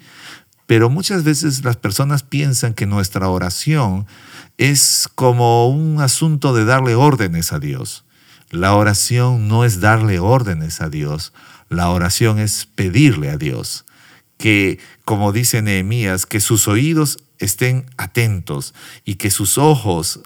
pero 0.68 0.90
muchas 0.90 1.24
veces 1.24 1.64
las 1.64 1.78
personas 1.78 2.24
piensan 2.24 2.74
que 2.74 2.86
nuestra 2.86 3.28
oración 3.30 4.08
es 4.58 5.10
como 5.16 5.68
un 5.70 6.02
asunto 6.02 6.54
de 6.54 6.66
darle 6.66 6.96
órdenes 6.96 7.54
a 7.54 7.60
Dios. 7.60 8.06
La 8.50 8.76
oración 8.76 9.48
no 9.48 9.66
es 9.66 9.80
darle 9.80 10.20
órdenes 10.20 10.82
a 10.82 10.90
Dios, 10.90 11.34
la 11.70 11.90
oración 11.90 12.40
es 12.40 12.66
pedirle 12.66 13.30
a 13.30 13.38
Dios 13.38 13.86
que, 14.38 14.80
como 15.06 15.32
dice 15.32 15.62
Nehemías, 15.62 16.26
que 16.26 16.42
sus 16.42 16.68
oídos 16.68 17.18
estén 17.40 17.86
atentos 17.98 18.74
y 19.06 19.16
que 19.16 19.32
sus 19.32 19.58
ojos 19.58 20.20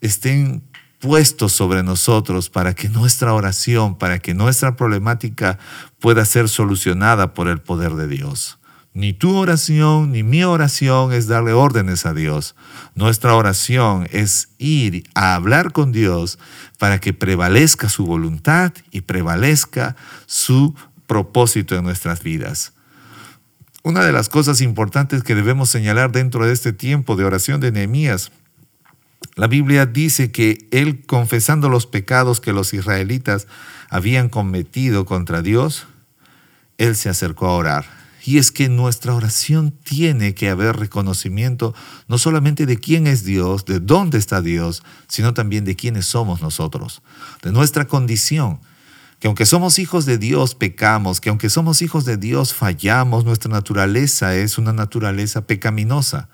estén 0.00 0.62
puestos 0.98 1.52
sobre 1.52 1.82
nosotros 1.82 2.48
para 2.48 2.74
que 2.74 2.88
nuestra 2.88 3.34
oración, 3.34 3.98
para 3.98 4.18
que 4.18 4.34
nuestra 4.34 4.76
problemática 4.76 5.58
pueda 5.98 6.24
ser 6.24 6.48
solucionada 6.48 7.34
por 7.34 7.48
el 7.48 7.60
poder 7.60 7.96
de 7.96 8.08
Dios. 8.08 8.59
Ni 8.92 9.12
tu 9.12 9.36
oración 9.36 10.10
ni 10.10 10.24
mi 10.24 10.42
oración 10.42 11.12
es 11.12 11.28
darle 11.28 11.52
órdenes 11.52 12.06
a 12.06 12.14
Dios. 12.14 12.56
Nuestra 12.96 13.34
oración 13.34 14.08
es 14.10 14.48
ir 14.58 15.04
a 15.14 15.36
hablar 15.36 15.72
con 15.72 15.92
Dios 15.92 16.38
para 16.78 16.98
que 17.00 17.12
prevalezca 17.12 17.88
su 17.88 18.04
voluntad 18.04 18.72
y 18.90 19.02
prevalezca 19.02 19.94
su 20.26 20.74
propósito 21.06 21.76
en 21.76 21.84
nuestras 21.84 22.22
vidas. 22.22 22.72
Una 23.82 24.04
de 24.04 24.12
las 24.12 24.28
cosas 24.28 24.60
importantes 24.60 25.22
que 25.22 25.36
debemos 25.36 25.70
señalar 25.70 26.10
dentro 26.10 26.44
de 26.44 26.52
este 26.52 26.72
tiempo 26.72 27.14
de 27.14 27.24
oración 27.24 27.60
de 27.60 27.72
Nehemías, 27.72 28.32
la 29.36 29.46
Biblia 29.46 29.86
dice 29.86 30.32
que 30.32 30.66
él 30.72 31.06
confesando 31.06 31.68
los 31.68 31.86
pecados 31.86 32.40
que 32.40 32.52
los 32.52 32.74
israelitas 32.74 33.46
habían 33.88 34.28
cometido 34.28 35.06
contra 35.06 35.42
Dios, 35.42 35.86
él 36.76 36.96
se 36.96 37.08
acercó 37.08 37.46
a 37.46 37.52
orar. 37.52 37.99
Y 38.24 38.38
es 38.38 38.52
que 38.52 38.68
nuestra 38.68 39.14
oración 39.14 39.70
tiene 39.70 40.34
que 40.34 40.50
haber 40.50 40.76
reconocimiento 40.76 41.74
no 42.06 42.18
solamente 42.18 42.66
de 42.66 42.78
quién 42.78 43.06
es 43.06 43.24
Dios, 43.24 43.64
de 43.64 43.80
dónde 43.80 44.18
está 44.18 44.42
Dios, 44.42 44.82
sino 45.08 45.32
también 45.32 45.64
de 45.64 45.76
quiénes 45.76 46.06
somos 46.06 46.42
nosotros, 46.42 47.02
de 47.42 47.52
nuestra 47.52 47.86
condición. 47.86 48.60
Que 49.18 49.26
aunque 49.26 49.46
somos 49.46 49.78
hijos 49.78 50.06
de 50.06 50.18
Dios, 50.18 50.54
pecamos, 50.54 51.20
que 51.20 51.28
aunque 51.28 51.50
somos 51.50 51.82
hijos 51.82 52.04
de 52.04 52.16
Dios, 52.16 52.54
fallamos, 52.54 53.24
nuestra 53.24 53.50
naturaleza 53.50 54.34
es 54.34 54.58
una 54.58 54.72
naturaleza 54.72 55.46
pecaminosa. 55.46 56.28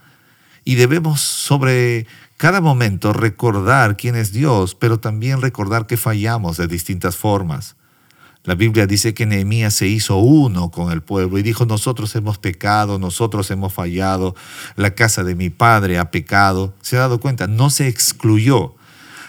Y 0.65 0.75
debemos 0.75 1.21
sobre 1.21 2.07
cada 2.37 2.61
momento 2.61 3.13
recordar 3.13 3.97
quién 3.97 4.17
es 4.17 4.33
Dios, 4.33 4.75
pero 4.75 4.99
también 4.99 5.41
recordar 5.41 5.87
que 5.87 5.97
fallamos 5.97 6.57
de 6.57 6.67
distintas 6.67 7.17
formas. 7.17 7.76
La 8.47 8.55
Biblia 8.55 8.87
dice 8.87 9.13
que 9.13 9.27
Nehemías 9.27 9.75
se 9.75 9.89
hizo 9.89 10.19
uno 10.19 10.71
con 10.71 10.93
el 10.93 11.03
pueblo 11.03 11.37
y 11.37 11.43
dijo, 11.43 11.67
nosotros 11.67 12.15
hemos 12.15 12.39
pecado, 12.39 12.97
nosotros 13.01 13.51
hemos 13.51 13.75
fallado, 13.75 14.37
la 14.77 14.95
casa 14.95 15.25
de 15.25 15.35
mi 15.35 15.51
padre 15.51 15.99
ha 15.99 16.13
pecado. 16.13 16.73
Se 16.81 16.97
ha 16.97 17.01
dado 17.01 17.19
cuenta, 17.19 17.49
no 17.49 17.71
se 17.71 17.89
excluyó. 17.89 18.77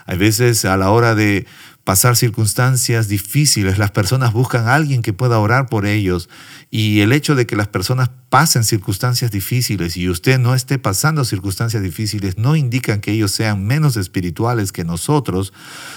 A 0.05 0.13
veces 0.13 0.65
a 0.65 0.77
la 0.77 0.91
hora 0.91 1.15
de 1.15 1.47
pasar 1.83 2.15
circunstancias 2.15 3.07
difíciles, 3.07 3.79
las 3.79 3.89
personas 3.89 4.33
buscan 4.33 4.67
a 4.67 4.75
alguien 4.75 5.01
que 5.01 5.13
pueda 5.13 5.39
orar 5.39 5.67
por 5.67 5.87
ellos. 5.87 6.29
Y 6.69 6.99
el 6.99 7.11
hecho 7.11 7.33
de 7.33 7.47
que 7.47 7.55
las 7.55 7.69
personas 7.69 8.11
pasen 8.29 8.63
circunstancias 8.63 9.31
difíciles 9.31 9.97
y 9.97 10.09
usted 10.09 10.37
no 10.37 10.53
esté 10.53 10.77
pasando 10.77 11.25
circunstancias 11.25 11.81
difíciles 11.81 12.37
no 12.37 12.55
indican 12.55 13.01
que 13.01 13.13
ellos 13.13 13.31
sean 13.31 13.65
menos 13.65 13.97
espirituales 13.97 14.71
que 14.71 14.83
nosotros, 14.83 15.53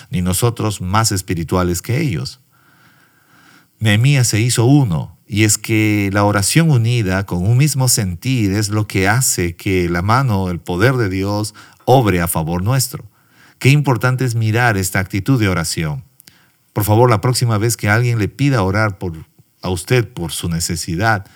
ni 0.08 0.22
nosotros 0.22 0.80
más 0.80 1.12
espirituales 1.12 1.82
que 1.82 2.00
ellos. 2.00 2.40
Nehemías 3.80 4.28
se 4.28 4.38
hizo 4.40 4.66
uno, 4.66 5.16
y 5.26 5.44
es 5.44 5.56
que 5.56 6.10
la 6.12 6.24
oración 6.24 6.70
unida 6.70 7.24
con 7.24 7.46
un 7.46 7.56
mismo 7.56 7.88
sentir 7.88 8.52
es 8.52 8.68
lo 8.68 8.86
que 8.86 9.08
hace 9.08 9.56
que 9.56 9.88
la 9.88 10.02
mano, 10.02 10.50
el 10.50 10.60
poder 10.60 10.96
de 10.96 11.08
Dios, 11.08 11.54
obre 11.86 12.20
a 12.20 12.28
favor 12.28 12.62
nuestro. 12.62 13.06
Qué 13.58 13.70
importante 13.70 14.26
es 14.26 14.34
mirar 14.34 14.76
esta 14.76 14.98
actitud 14.98 15.40
de 15.40 15.48
oración. 15.48 16.04
Por 16.74 16.84
favor, 16.84 17.08
la 17.08 17.22
próxima 17.22 17.56
vez 17.56 17.78
que 17.78 17.88
alguien 17.88 18.18
le 18.18 18.28
pida 18.28 18.62
orar 18.62 18.98
por, 18.98 19.14
a 19.62 19.70
usted 19.70 20.06
por 20.06 20.32
su 20.32 20.50
necesidad, 20.50 21.26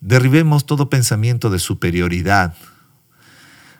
derribemos 0.00 0.66
todo 0.66 0.90
pensamiento 0.90 1.48
de 1.48 1.60
superioridad, 1.60 2.54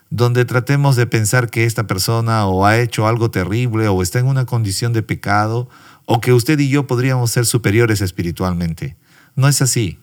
donde 0.09 0.45
tratemos 0.45 0.95
de 0.95 1.07
pensar 1.07 1.51
que 1.51 1.65
esta 1.65 1.89
persona 1.89 2.47
o 2.47 2.65
ha 2.65 2.79
hecho 2.79 3.09
algo 3.09 3.33
terrible 3.33 3.89
o 3.89 4.03
está 4.03 4.21
en 4.21 4.27
una 4.27 4.47
condición 4.47 4.93
de 4.93 5.03
pecado 5.03 5.69
o 6.05 6.21
que 6.21 6.33
usted 6.33 6.59
y 6.59 6.69
yo 6.69 6.87
podríamos 6.87 7.31
ser 7.31 7.47
superiores 7.47 8.01
espiritualmente. 8.01 8.97
No 9.37 9.49
es 9.49 9.63
así, 9.63 9.99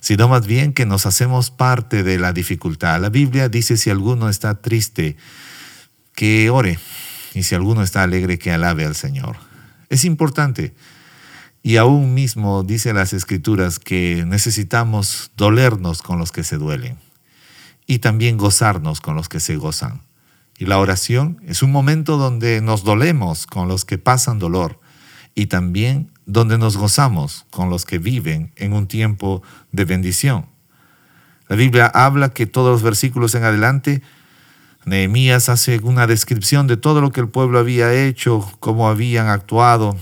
sino 0.00 0.28
más 0.28 0.46
bien 0.46 0.72
que 0.72 0.86
nos 0.86 1.06
hacemos 1.06 1.50
parte 1.50 2.02
de 2.02 2.18
la 2.18 2.32
dificultad. 2.32 3.00
La 3.00 3.10
Biblia 3.10 3.48
dice 3.48 3.76
si 3.76 3.90
alguno 3.90 4.28
está 4.28 4.60
triste, 4.60 5.16
que 6.14 6.50
ore, 6.50 6.78
y 7.34 7.42
si 7.42 7.54
alguno 7.54 7.82
está 7.82 8.02
alegre, 8.02 8.38
que 8.38 8.52
alabe 8.52 8.84
al 8.84 8.94
Señor. 8.94 9.36
Es 9.88 10.04
importante. 10.04 10.74
Y 11.62 11.76
aún 11.76 12.14
mismo 12.14 12.62
dice 12.62 12.92
las 12.92 13.12
escrituras 13.12 13.78
que 13.78 14.24
necesitamos 14.26 15.32
dolernos 15.36 16.02
con 16.02 16.18
los 16.18 16.30
que 16.30 16.44
se 16.44 16.58
duelen 16.58 16.98
y 17.86 17.98
también 17.98 18.36
gozarnos 18.36 19.00
con 19.00 19.16
los 19.16 19.28
que 19.28 19.40
se 19.40 19.56
gozan. 19.56 20.02
Y 20.58 20.66
la 20.66 20.78
oración 20.78 21.40
es 21.46 21.62
un 21.62 21.72
momento 21.72 22.16
donde 22.16 22.60
nos 22.60 22.84
dolemos 22.84 23.46
con 23.46 23.66
los 23.66 23.84
que 23.84 23.98
pasan 23.98 24.38
dolor 24.38 24.78
y 25.34 25.46
también 25.46 26.10
donde 26.26 26.58
nos 26.58 26.76
gozamos 26.76 27.46
con 27.50 27.70
los 27.70 27.84
que 27.84 27.98
viven 27.98 28.52
en 28.56 28.72
un 28.72 28.86
tiempo 28.86 29.42
de 29.72 29.84
bendición. 29.84 30.46
La 31.48 31.56
Biblia 31.56 31.86
habla 31.86 32.30
que 32.30 32.46
todos 32.46 32.72
los 32.72 32.82
versículos 32.82 33.34
en 33.34 33.44
adelante, 33.44 34.02
Nehemías 34.86 35.48
hace 35.48 35.78
una 35.82 36.06
descripción 36.06 36.66
de 36.66 36.76
todo 36.76 37.00
lo 37.00 37.10
que 37.12 37.20
el 37.20 37.28
pueblo 37.28 37.58
había 37.58 37.92
hecho, 37.92 38.50
cómo 38.60 38.88
habían 38.88 39.28
actuado 39.28 39.96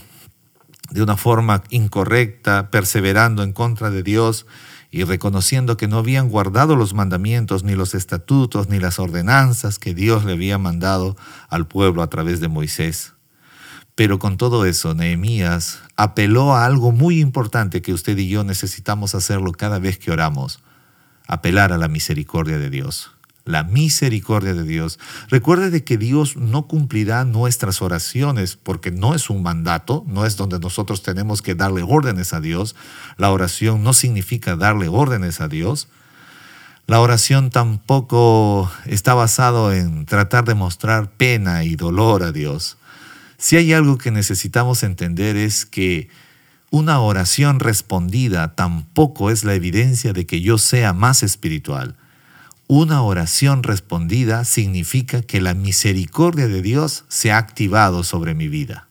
de 0.91 1.03
una 1.03 1.17
forma 1.17 1.63
incorrecta, 1.71 2.71
perseverando 2.71 3.43
en 3.43 3.53
contra 3.53 3.91
de 3.91 4.03
Dios 4.03 4.47
y 4.91 5.05
reconociendo 5.05 5.77
que 5.77 5.89
no 5.89 5.99
habían 5.99 6.29
guardado 6.29 6.77
los 6.77 6.95
mandamientos, 6.95 7.65
ni 7.65 7.75
los 7.75 7.95
estatutos, 7.95 8.69
ni 8.69 8.79
las 8.79 8.99
ordenanzas 8.99 9.79
que 9.79 9.95
Dios 9.95 10.25
le 10.25 10.33
había 10.33 10.59
mandado 10.59 11.17
al 11.49 11.67
pueblo 11.67 12.03
a 12.03 12.11
través 12.11 12.41
de 12.41 12.49
Moisés. 12.49 13.15
Pero 13.95 14.19
con 14.19 14.39
todo 14.39 14.65
eso, 14.65 14.95
Nehemías 14.95 15.81
apeló 15.97 16.55
a 16.55 16.65
algo 16.65 16.93
muy 16.93 17.21
importante 17.21 17.83
que 17.83 17.93
usted 17.93 18.17
y 18.17 18.29
yo 18.29 18.43
necesitamos 18.43 19.15
hacerlo 19.15 19.53
cada 19.53 19.79
vez 19.79 19.99
que 19.99 20.11
oramos, 20.11 20.61
apelar 21.27 21.73
a 21.73 21.79
la 21.79 21.89
misericordia 21.89 22.59
de 22.59 22.71
Dios. 22.71 23.13
la 23.45 23.65
misericordia 23.65 24.55
de 24.55 24.63
Dios. 24.63 24.99
Recuerde 25.29 25.71
de 25.71 25.83
que 25.83 25.99
Dios 25.99 26.37
no 26.37 26.69
cumplirá 26.69 27.25
nuestras 27.25 27.83
oraciones 27.83 28.57
porque 28.57 28.91
no 28.93 29.15
es 29.15 29.31
un 29.31 29.43
mandato, 29.43 30.05
no 30.07 30.25
es 30.27 30.37
donde 30.37 30.61
nosotros 30.61 31.03
tenemos 31.03 31.43
que 31.43 31.55
darle 31.55 31.83
órdenes 31.83 32.35
a 32.35 32.41
Dios. 32.41 32.77
La 33.17 33.33
oración 33.33 33.83
no 33.83 33.95
significa 33.95 34.55
darle 34.55 34.89
órdenes 34.89 35.41
a 35.41 35.49
Dios. 35.49 35.89
La 36.87 37.01
oración 37.01 37.51
tampoco 37.51 38.71
está 38.87 39.15
basado 39.15 39.73
en 39.73 40.07
tratar 40.07 40.45
de 40.45 40.55
mostrar 40.55 41.11
pena 41.11 41.65
y 41.65 41.75
dolor 41.77 42.23
a 42.23 42.33
Dios. 42.33 42.77
Si 43.43 43.57
hay 43.57 43.73
algo 43.73 43.99
que 43.99 44.13
necesitamos 44.13 44.85
entender 44.85 45.37
es 45.37 45.67
que 45.67 46.09
una 46.71 47.01
oración 47.01 47.59
respondida 47.59 48.55
tampoco 48.55 49.33
es 49.33 49.43
la 49.43 49.55
evidencia 49.55 50.13
de 50.13 50.27
que 50.27 50.41
yo 50.41 50.59
sea 50.59 50.93
más 50.93 51.25
espiritual. 51.25 51.97
Una 52.69 53.03
oración 53.03 53.65
respondida 53.65 54.45
significa 54.45 55.23
que 55.23 55.41
la 55.41 55.55
misericordia 55.55 56.47
de 56.47 56.63
Dios 56.63 57.05
se 57.09 57.33
ha 57.33 57.39
activado 57.39 58.05
sobre 58.05 58.37
mi 58.37 58.47
vida. 58.47 58.87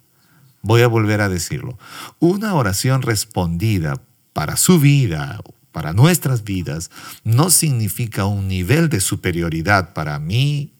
Voy 0.62 0.82
a 0.82 0.88
volver 0.88 1.22
a 1.22 1.30
decirlo. 1.30 1.80
Una 2.20 2.54
oración 2.54 3.04
respondida 3.04 4.02
para 4.34 4.58
su 4.58 4.82
vida, 4.82 5.40
para 5.72 5.94
nuestras 5.94 6.44
vidas, 6.44 6.92
no 7.24 7.52
significa 7.52 8.26
un 8.26 8.50
nivel 8.50 8.90
de 8.90 9.00
superioridad 9.00 9.94
para 9.94 10.20
mí 10.20 10.74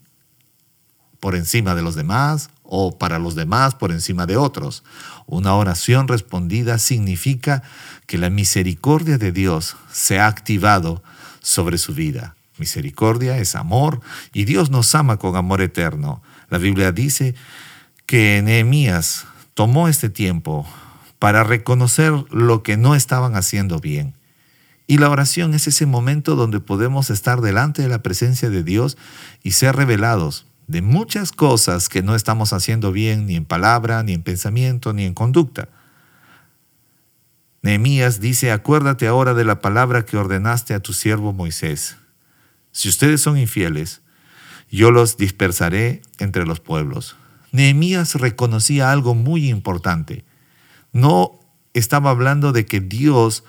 por 1.22 1.36
encima 1.36 1.76
de 1.76 1.84
los 1.84 1.96
demás 1.96 2.50
o 2.64 2.98
para 2.98 3.20
los 3.20 3.36
demás 3.36 3.76
por 3.76 3.92
encima 3.92 4.26
de 4.26 4.36
otros. 4.36 4.84
Una 5.28 5.54
oración 5.56 6.10
respondida 6.10 6.80
significa 6.80 7.64
que 8.08 8.18
la 8.18 8.30
misericordia 8.30 9.18
de 9.18 9.32
Dios 9.32 9.78
se 9.94 10.20
ha 10.20 10.28
activado 10.28 11.02
sobre 11.40 11.78
su 11.78 11.94
vida. 11.94 12.36
Misericordia 12.58 13.38
es 13.38 13.56
amor 13.56 14.02
y 14.34 14.46
Dios 14.46 14.72
nos 14.72 14.94
ama 14.96 15.18
con 15.18 15.36
amor 15.36 15.62
eterno. 15.62 16.22
La 16.50 16.58
Biblia 16.58 16.92
dice 16.92 17.36
que 18.08 18.42
Nehemías 18.44 19.26
tomó 19.54 19.88
este 19.88 20.10
tiempo 20.10 20.68
para 21.20 21.44
reconocer 21.44 22.12
lo 22.32 22.64
que 22.64 22.78
no 22.78 22.96
estaban 22.96 23.36
haciendo 23.36 23.80
bien. 23.80 24.16
Y 24.88 24.98
la 24.98 25.10
oración 25.10 25.54
es 25.54 25.68
ese 25.68 25.86
momento 25.86 26.36
donde 26.36 26.60
podemos 26.60 27.12
estar 27.12 27.42
delante 27.42 27.84
de 27.84 27.90
la 27.90 28.02
presencia 28.02 28.50
de 28.50 28.64
Dios 28.64 28.98
y 29.44 29.52
ser 29.52 29.76
revelados 29.76 30.48
de 30.72 30.82
muchas 30.82 31.32
cosas 31.32 31.90
que 31.90 32.02
no 32.02 32.16
estamos 32.16 32.54
haciendo 32.54 32.92
bien 32.92 33.28
ni 33.28 33.36
en 33.36 33.46
palabra, 33.46 34.04
ni 34.04 34.14
en 34.14 34.24
pensamiento, 34.24 34.94
ni 34.94 35.06
en 35.06 35.14
conducta. 35.14 35.70
Nehemías 37.62 38.20
dice, 38.20 38.52
acuérdate 38.52 39.08
ahora 39.08 39.34
de 39.34 39.46
la 39.46 39.60
palabra 39.62 40.06
que 40.06 40.18
ordenaste 40.18 40.74
a 40.74 40.80
tu 40.80 40.94
siervo 40.94 41.34
Moisés 41.34 41.98
si 42.72 42.90
ustedes 42.90 43.22
son 43.22 43.38
infieles, 43.38 44.02
yo 44.70 44.92
los 44.92 45.18
dispersaré 45.18 46.02
entre 46.20 46.46
los 46.46 46.60
pueblos. 46.60 47.18
Nehemías 47.52 48.16
reconocía 48.16 48.92
algo 48.92 49.14
muy 49.14 49.50
importante. 49.50 50.24
No 50.94 51.40
estaba 51.74 52.10
hablando 52.10 52.54
de 52.54 52.66
que 52.66 52.80
Dios 52.80 53.44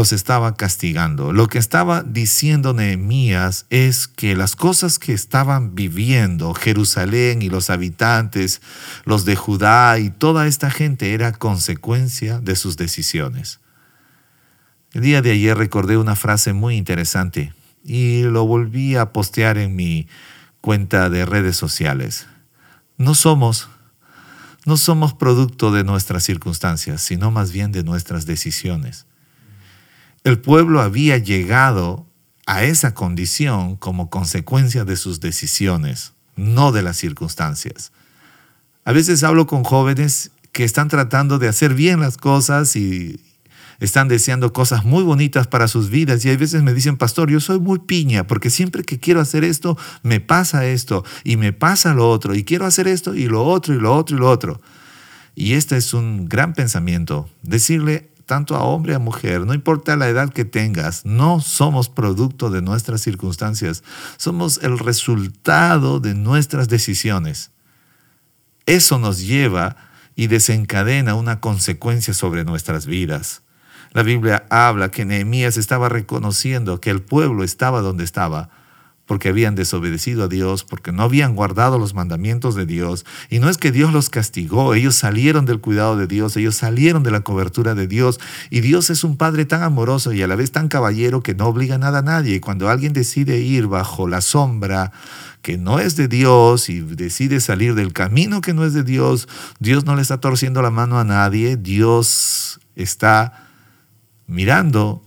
los 0.00 0.14
estaba 0.14 0.54
castigando. 0.54 1.30
Lo 1.30 1.46
que 1.48 1.58
estaba 1.58 2.02
diciendo 2.02 2.72
Nehemías 2.72 3.66
es 3.68 4.08
que 4.08 4.34
las 4.34 4.56
cosas 4.56 4.98
que 4.98 5.12
estaban 5.12 5.74
viviendo 5.74 6.54
Jerusalén 6.54 7.42
y 7.42 7.50
los 7.50 7.68
habitantes, 7.68 8.62
los 9.04 9.26
de 9.26 9.36
Judá 9.36 9.98
y 9.98 10.08
toda 10.08 10.46
esta 10.46 10.70
gente 10.70 11.12
era 11.12 11.32
consecuencia 11.32 12.40
de 12.40 12.56
sus 12.56 12.78
decisiones. 12.78 13.60
El 14.94 15.02
día 15.02 15.20
de 15.20 15.32
ayer 15.32 15.54
recordé 15.54 15.98
una 15.98 16.16
frase 16.16 16.54
muy 16.54 16.76
interesante 16.76 17.52
y 17.84 18.22
lo 18.22 18.46
volví 18.46 18.96
a 18.96 19.12
postear 19.12 19.58
en 19.58 19.76
mi 19.76 20.08
cuenta 20.62 21.10
de 21.10 21.26
redes 21.26 21.58
sociales. 21.58 22.26
No 22.96 23.14
somos 23.14 23.68
no 24.64 24.78
somos 24.78 25.12
producto 25.12 25.72
de 25.72 25.84
nuestras 25.84 26.24
circunstancias, 26.24 27.02
sino 27.02 27.30
más 27.30 27.52
bien 27.52 27.70
de 27.70 27.82
nuestras 27.82 28.24
decisiones. 28.24 29.06
El 30.24 30.38
pueblo 30.40 30.80
había 30.80 31.18
llegado 31.18 32.06
a 32.46 32.64
esa 32.64 32.94
condición 32.94 33.76
como 33.76 34.10
consecuencia 34.10 34.84
de 34.84 34.96
sus 34.96 35.20
decisiones, 35.20 36.12
no 36.36 36.72
de 36.72 36.82
las 36.82 36.96
circunstancias. 36.96 37.92
A 38.84 38.92
veces 38.92 39.22
hablo 39.22 39.46
con 39.46 39.64
jóvenes 39.64 40.30
que 40.52 40.64
están 40.64 40.88
tratando 40.88 41.38
de 41.38 41.48
hacer 41.48 41.74
bien 41.74 42.00
las 42.00 42.16
cosas 42.16 42.76
y, 42.76 43.20
están 43.80 44.08
deseando 44.08 44.52
cosas 44.52 44.84
muy 44.84 45.02
bonitas 45.02 45.46
para 45.46 45.66
sus 45.66 45.88
vidas 45.88 46.24
y 46.24 46.28
hay 46.28 46.36
veces 46.36 46.62
me 46.62 46.74
dicen, 46.74 46.98
pastor, 46.98 47.30
yo 47.30 47.40
soy 47.40 47.58
muy 47.58 47.78
piña 47.78 48.26
porque 48.26 48.50
siempre 48.50 48.84
que 48.84 49.00
quiero 49.00 49.20
hacer 49.20 49.42
esto, 49.42 49.76
me 50.02 50.20
pasa 50.20 50.66
esto 50.66 51.02
y 51.24 51.38
me 51.38 51.54
pasa 51.54 51.94
lo 51.94 52.08
otro 52.08 52.34
y 52.34 52.44
quiero 52.44 52.66
hacer 52.66 52.86
esto 52.86 53.14
y 53.14 53.26
lo 53.26 53.44
otro 53.44 53.74
y 53.74 53.80
lo 53.80 53.96
otro 53.96 54.16
y 54.16 54.20
lo 54.20 54.28
otro. 54.28 54.60
Y 55.34 55.54
este 55.54 55.78
es 55.78 55.94
un 55.94 56.28
gran 56.28 56.52
pensamiento, 56.52 57.30
decirle 57.42 58.10
tanto 58.30 58.54
a 58.54 58.62
hombre 58.62 58.94
a 58.94 59.00
mujer, 59.00 59.44
no 59.44 59.54
importa 59.54 59.96
la 59.96 60.08
edad 60.08 60.32
que 60.32 60.44
tengas, 60.44 61.04
no 61.04 61.40
somos 61.40 61.88
producto 61.88 62.48
de 62.48 62.62
nuestras 62.62 63.00
circunstancias, 63.00 63.82
somos 64.18 64.60
el 64.62 64.78
resultado 64.78 65.98
de 65.98 66.14
nuestras 66.14 66.68
decisiones. 66.68 67.50
Eso 68.66 69.00
nos 69.00 69.18
lleva 69.18 69.74
y 70.14 70.28
desencadena 70.28 71.16
una 71.16 71.40
consecuencia 71.40 72.14
sobre 72.14 72.44
nuestras 72.44 72.86
vidas. 72.86 73.42
La 73.90 74.04
Biblia 74.04 74.46
habla 74.48 74.92
que 74.92 75.04
Nehemías 75.04 75.56
estaba 75.56 75.88
reconociendo 75.88 76.80
que 76.80 76.90
el 76.90 77.02
pueblo 77.02 77.42
estaba 77.42 77.80
donde 77.80 78.04
estaba 78.04 78.50
porque 79.10 79.28
habían 79.28 79.56
desobedecido 79.56 80.22
a 80.22 80.28
Dios, 80.28 80.62
porque 80.62 80.92
no 80.92 81.02
habían 81.02 81.34
guardado 81.34 81.80
los 81.80 81.94
mandamientos 81.94 82.54
de 82.54 82.64
Dios. 82.64 83.04
Y 83.28 83.40
no 83.40 83.48
es 83.48 83.58
que 83.58 83.72
Dios 83.72 83.92
los 83.92 84.08
castigó, 84.08 84.72
ellos 84.72 84.94
salieron 84.94 85.46
del 85.46 85.58
cuidado 85.58 85.96
de 85.96 86.06
Dios, 86.06 86.36
ellos 86.36 86.54
salieron 86.54 87.02
de 87.02 87.10
la 87.10 87.22
cobertura 87.22 87.74
de 87.74 87.88
Dios. 87.88 88.20
Y 88.50 88.60
Dios 88.60 88.88
es 88.88 89.02
un 89.02 89.16
Padre 89.16 89.46
tan 89.46 89.64
amoroso 89.64 90.12
y 90.12 90.22
a 90.22 90.28
la 90.28 90.36
vez 90.36 90.52
tan 90.52 90.68
caballero 90.68 91.24
que 91.24 91.34
no 91.34 91.46
obliga 91.48 91.76
nada 91.76 91.98
a 91.98 92.02
nadie. 92.02 92.36
Y 92.36 92.38
cuando 92.38 92.68
alguien 92.68 92.92
decide 92.92 93.40
ir 93.40 93.66
bajo 93.66 94.06
la 94.06 94.20
sombra 94.20 94.92
que 95.42 95.58
no 95.58 95.80
es 95.80 95.96
de 95.96 96.06
Dios 96.06 96.68
y 96.68 96.78
decide 96.78 97.40
salir 97.40 97.74
del 97.74 97.92
camino 97.92 98.40
que 98.40 98.54
no 98.54 98.64
es 98.64 98.74
de 98.74 98.84
Dios, 98.84 99.26
Dios 99.58 99.86
no 99.86 99.96
le 99.96 100.02
está 100.02 100.20
torciendo 100.20 100.62
la 100.62 100.70
mano 100.70 101.00
a 101.00 101.04
nadie, 101.04 101.56
Dios 101.56 102.60
está 102.76 103.48
mirando 104.28 105.02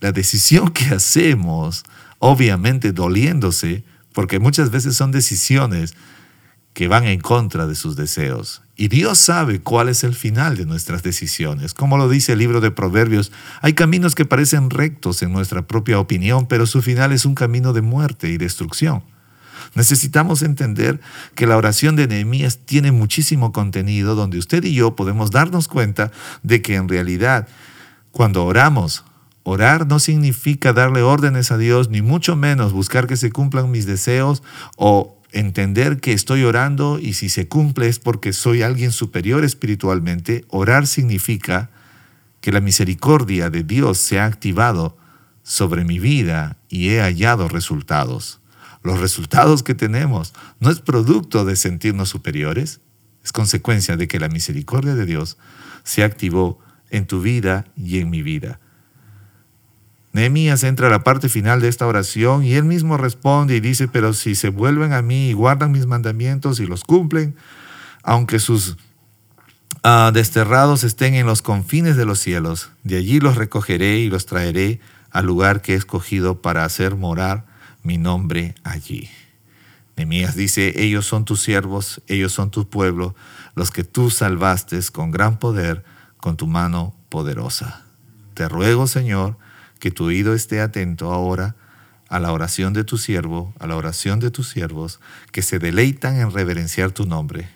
la 0.00 0.12
decisión 0.12 0.68
que 0.68 0.94
hacemos, 0.94 1.84
obviamente 2.18 2.92
doliéndose, 2.92 3.84
porque 4.12 4.38
muchas 4.38 4.70
veces 4.70 4.96
son 4.96 5.12
decisiones 5.12 5.94
que 6.72 6.88
van 6.88 7.04
en 7.04 7.20
contra 7.20 7.66
de 7.66 7.74
sus 7.74 7.96
deseos. 7.96 8.62
Y 8.76 8.86
Dios 8.86 9.18
sabe 9.18 9.60
cuál 9.60 9.88
es 9.88 10.04
el 10.04 10.14
final 10.14 10.56
de 10.56 10.64
nuestras 10.64 11.02
decisiones. 11.02 11.74
Como 11.74 11.98
lo 11.98 12.08
dice 12.08 12.34
el 12.34 12.38
libro 12.38 12.60
de 12.60 12.70
Proverbios, 12.70 13.32
hay 13.60 13.72
caminos 13.72 14.14
que 14.14 14.24
parecen 14.24 14.70
rectos 14.70 15.22
en 15.22 15.32
nuestra 15.32 15.66
propia 15.66 15.98
opinión, 15.98 16.46
pero 16.46 16.66
su 16.66 16.80
final 16.80 17.12
es 17.12 17.24
un 17.24 17.34
camino 17.34 17.72
de 17.72 17.82
muerte 17.82 18.28
y 18.28 18.38
destrucción. 18.38 19.02
Necesitamos 19.74 20.42
entender 20.42 21.00
que 21.34 21.46
la 21.46 21.56
oración 21.56 21.96
de 21.96 22.06
Nehemías 22.06 22.58
tiene 22.64 22.92
muchísimo 22.92 23.50
contenido 23.50 24.14
donde 24.14 24.38
usted 24.38 24.62
y 24.64 24.74
yo 24.74 24.94
podemos 24.94 25.30
darnos 25.30 25.66
cuenta 25.66 26.12
de 26.44 26.62
que 26.62 26.76
en 26.76 26.88
realidad 26.88 27.48
cuando 28.12 28.44
oramos, 28.44 29.04
orar 29.48 29.86
no 29.86 29.98
significa 29.98 30.74
darle 30.74 31.02
órdenes 31.02 31.50
a 31.50 31.56
Dios, 31.56 31.88
ni 31.88 32.02
mucho 32.02 32.36
menos 32.36 32.72
buscar 32.72 33.06
que 33.06 33.16
se 33.16 33.30
cumplan 33.30 33.70
mis 33.70 33.86
deseos 33.86 34.42
o 34.76 35.18
entender 35.32 36.00
que 36.00 36.12
estoy 36.12 36.44
orando 36.44 36.98
y 36.98 37.14
si 37.14 37.30
se 37.30 37.48
cumple 37.48 37.88
es 37.88 37.98
porque 37.98 38.34
soy 38.34 38.60
alguien 38.62 38.92
superior 38.92 39.44
espiritualmente. 39.44 40.44
Orar 40.48 40.86
significa 40.86 41.70
que 42.42 42.52
la 42.52 42.60
misericordia 42.60 43.48
de 43.48 43.62
Dios 43.62 43.96
se 43.96 44.20
ha 44.20 44.26
activado 44.26 44.98
sobre 45.42 45.84
mi 45.84 45.98
vida 45.98 46.58
y 46.68 46.90
he 46.90 47.00
hallado 47.00 47.48
resultados. 47.48 48.40
Los 48.82 49.00
resultados 49.00 49.62
que 49.62 49.74
tenemos 49.74 50.34
no 50.60 50.70
es 50.70 50.80
producto 50.80 51.46
de 51.46 51.56
sentirnos 51.56 52.10
superiores, 52.10 52.80
es 53.24 53.32
consecuencia 53.32 53.96
de 53.96 54.08
que 54.08 54.20
la 54.20 54.28
misericordia 54.28 54.94
de 54.94 55.06
Dios 55.06 55.38
se 55.84 56.04
activó 56.04 56.58
en 56.90 57.06
tu 57.06 57.22
vida 57.22 57.64
y 57.76 57.98
en 57.98 58.10
mi 58.10 58.22
vida. 58.22 58.60
Nehemías 60.12 60.64
entra 60.64 60.86
a 60.86 60.90
la 60.90 61.04
parte 61.04 61.28
final 61.28 61.60
de 61.60 61.68
esta 61.68 61.86
oración 61.86 62.42
y 62.42 62.54
él 62.54 62.64
mismo 62.64 62.96
responde 62.96 63.56
y 63.56 63.60
dice, 63.60 63.88
pero 63.88 64.14
si 64.14 64.34
se 64.34 64.48
vuelven 64.48 64.92
a 64.92 65.02
mí 65.02 65.28
y 65.28 65.32
guardan 65.32 65.72
mis 65.72 65.86
mandamientos 65.86 66.60
y 66.60 66.66
los 66.66 66.84
cumplen, 66.84 67.36
aunque 68.02 68.38
sus 68.38 68.76
ah, 69.82 70.10
desterrados 70.12 70.82
estén 70.82 71.14
en 71.14 71.26
los 71.26 71.42
confines 71.42 71.96
de 71.96 72.06
los 72.06 72.18
cielos, 72.18 72.70
de 72.84 72.96
allí 72.96 73.20
los 73.20 73.36
recogeré 73.36 73.98
y 73.98 74.08
los 74.08 74.26
traeré 74.26 74.80
al 75.10 75.26
lugar 75.26 75.62
que 75.62 75.74
he 75.74 75.76
escogido 75.76 76.40
para 76.40 76.64
hacer 76.64 76.96
morar 76.96 77.46
mi 77.82 77.98
nombre 77.98 78.54
allí. 78.64 79.10
Nehemías 79.96 80.36
dice, 80.36 80.82
ellos 80.82 81.06
son 81.06 81.24
tus 81.24 81.42
siervos, 81.42 82.02
ellos 82.06 82.32
son 82.32 82.50
tu 82.50 82.68
pueblo, 82.68 83.14
los 83.54 83.70
que 83.70 83.84
tú 83.84 84.10
salvaste 84.10 84.78
con 84.92 85.10
gran 85.10 85.38
poder 85.38 85.84
con 86.18 86.36
tu 86.36 86.46
mano 86.46 86.94
poderosa. 87.08 87.84
Te 88.34 88.48
ruego, 88.48 88.86
Señor, 88.86 89.36
que 89.78 89.90
tu 89.90 90.06
oído 90.06 90.34
esté 90.34 90.60
atento 90.60 91.12
ahora 91.12 91.56
a 92.08 92.18
la 92.18 92.32
oración 92.32 92.72
de 92.72 92.84
tu 92.84 92.98
siervo, 92.98 93.54
a 93.58 93.66
la 93.66 93.76
oración 93.76 94.18
de 94.18 94.30
tus 94.30 94.48
siervos, 94.48 95.00
que 95.30 95.42
se 95.42 95.58
deleitan 95.58 96.18
en 96.18 96.30
reverenciar 96.30 96.90
tu 96.92 97.04
nombre. 97.04 97.48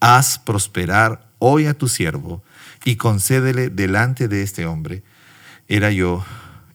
Haz 0.00 0.38
prosperar 0.38 1.26
hoy 1.38 1.66
a 1.66 1.74
tu 1.74 1.88
siervo 1.88 2.42
y 2.84 2.96
concédele 2.96 3.70
delante 3.70 4.28
de 4.28 4.42
este 4.42 4.66
hombre. 4.66 5.02
Era 5.68 5.90
yo, 5.90 6.24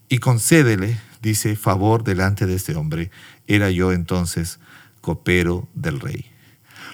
y 0.09 0.19
concédele, 0.19 0.99
dice, 1.21 1.55
favor 1.55 2.03
delante 2.03 2.45
de 2.45 2.55
este 2.55 2.75
hombre. 2.75 3.11
Era 3.47 3.69
yo 3.69 3.91
entonces 3.91 4.59
copero 5.01 5.67
del 5.73 5.99
rey. 5.99 6.25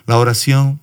La 0.06 0.18
oración 0.18 0.80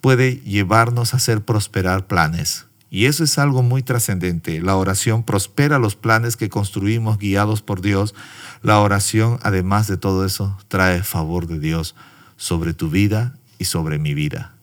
puede 0.00 0.36
llevarnos 0.36 1.14
a 1.14 1.16
hacer 1.16 1.44
prosperar 1.44 2.06
planes. 2.06 2.66
Y 2.94 3.06
eso 3.06 3.24
es 3.24 3.38
algo 3.38 3.64
muy 3.64 3.82
trascendente. 3.82 4.62
La 4.62 4.76
oración 4.76 5.24
prospera 5.24 5.80
los 5.80 5.96
planes 5.96 6.36
que 6.36 6.48
construimos 6.48 7.18
guiados 7.18 7.60
por 7.60 7.80
Dios. 7.80 8.14
La 8.62 8.78
oración, 8.78 9.40
además 9.42 9.88
de 9.88 9.96
todo 9.96 10.24
eso, 10.24 10.56
trae 10.68 11.02
favor 11.02 11.48
de 11.48 11.58
Dios 11.58 11.96
sobre 12.36 12.72
tu 12.72 12.90
vida 12.90 13.34
y 13.58 13.64
sobre 13.64 13.98
mi 13.98 14.14
vida. 14.14 14.54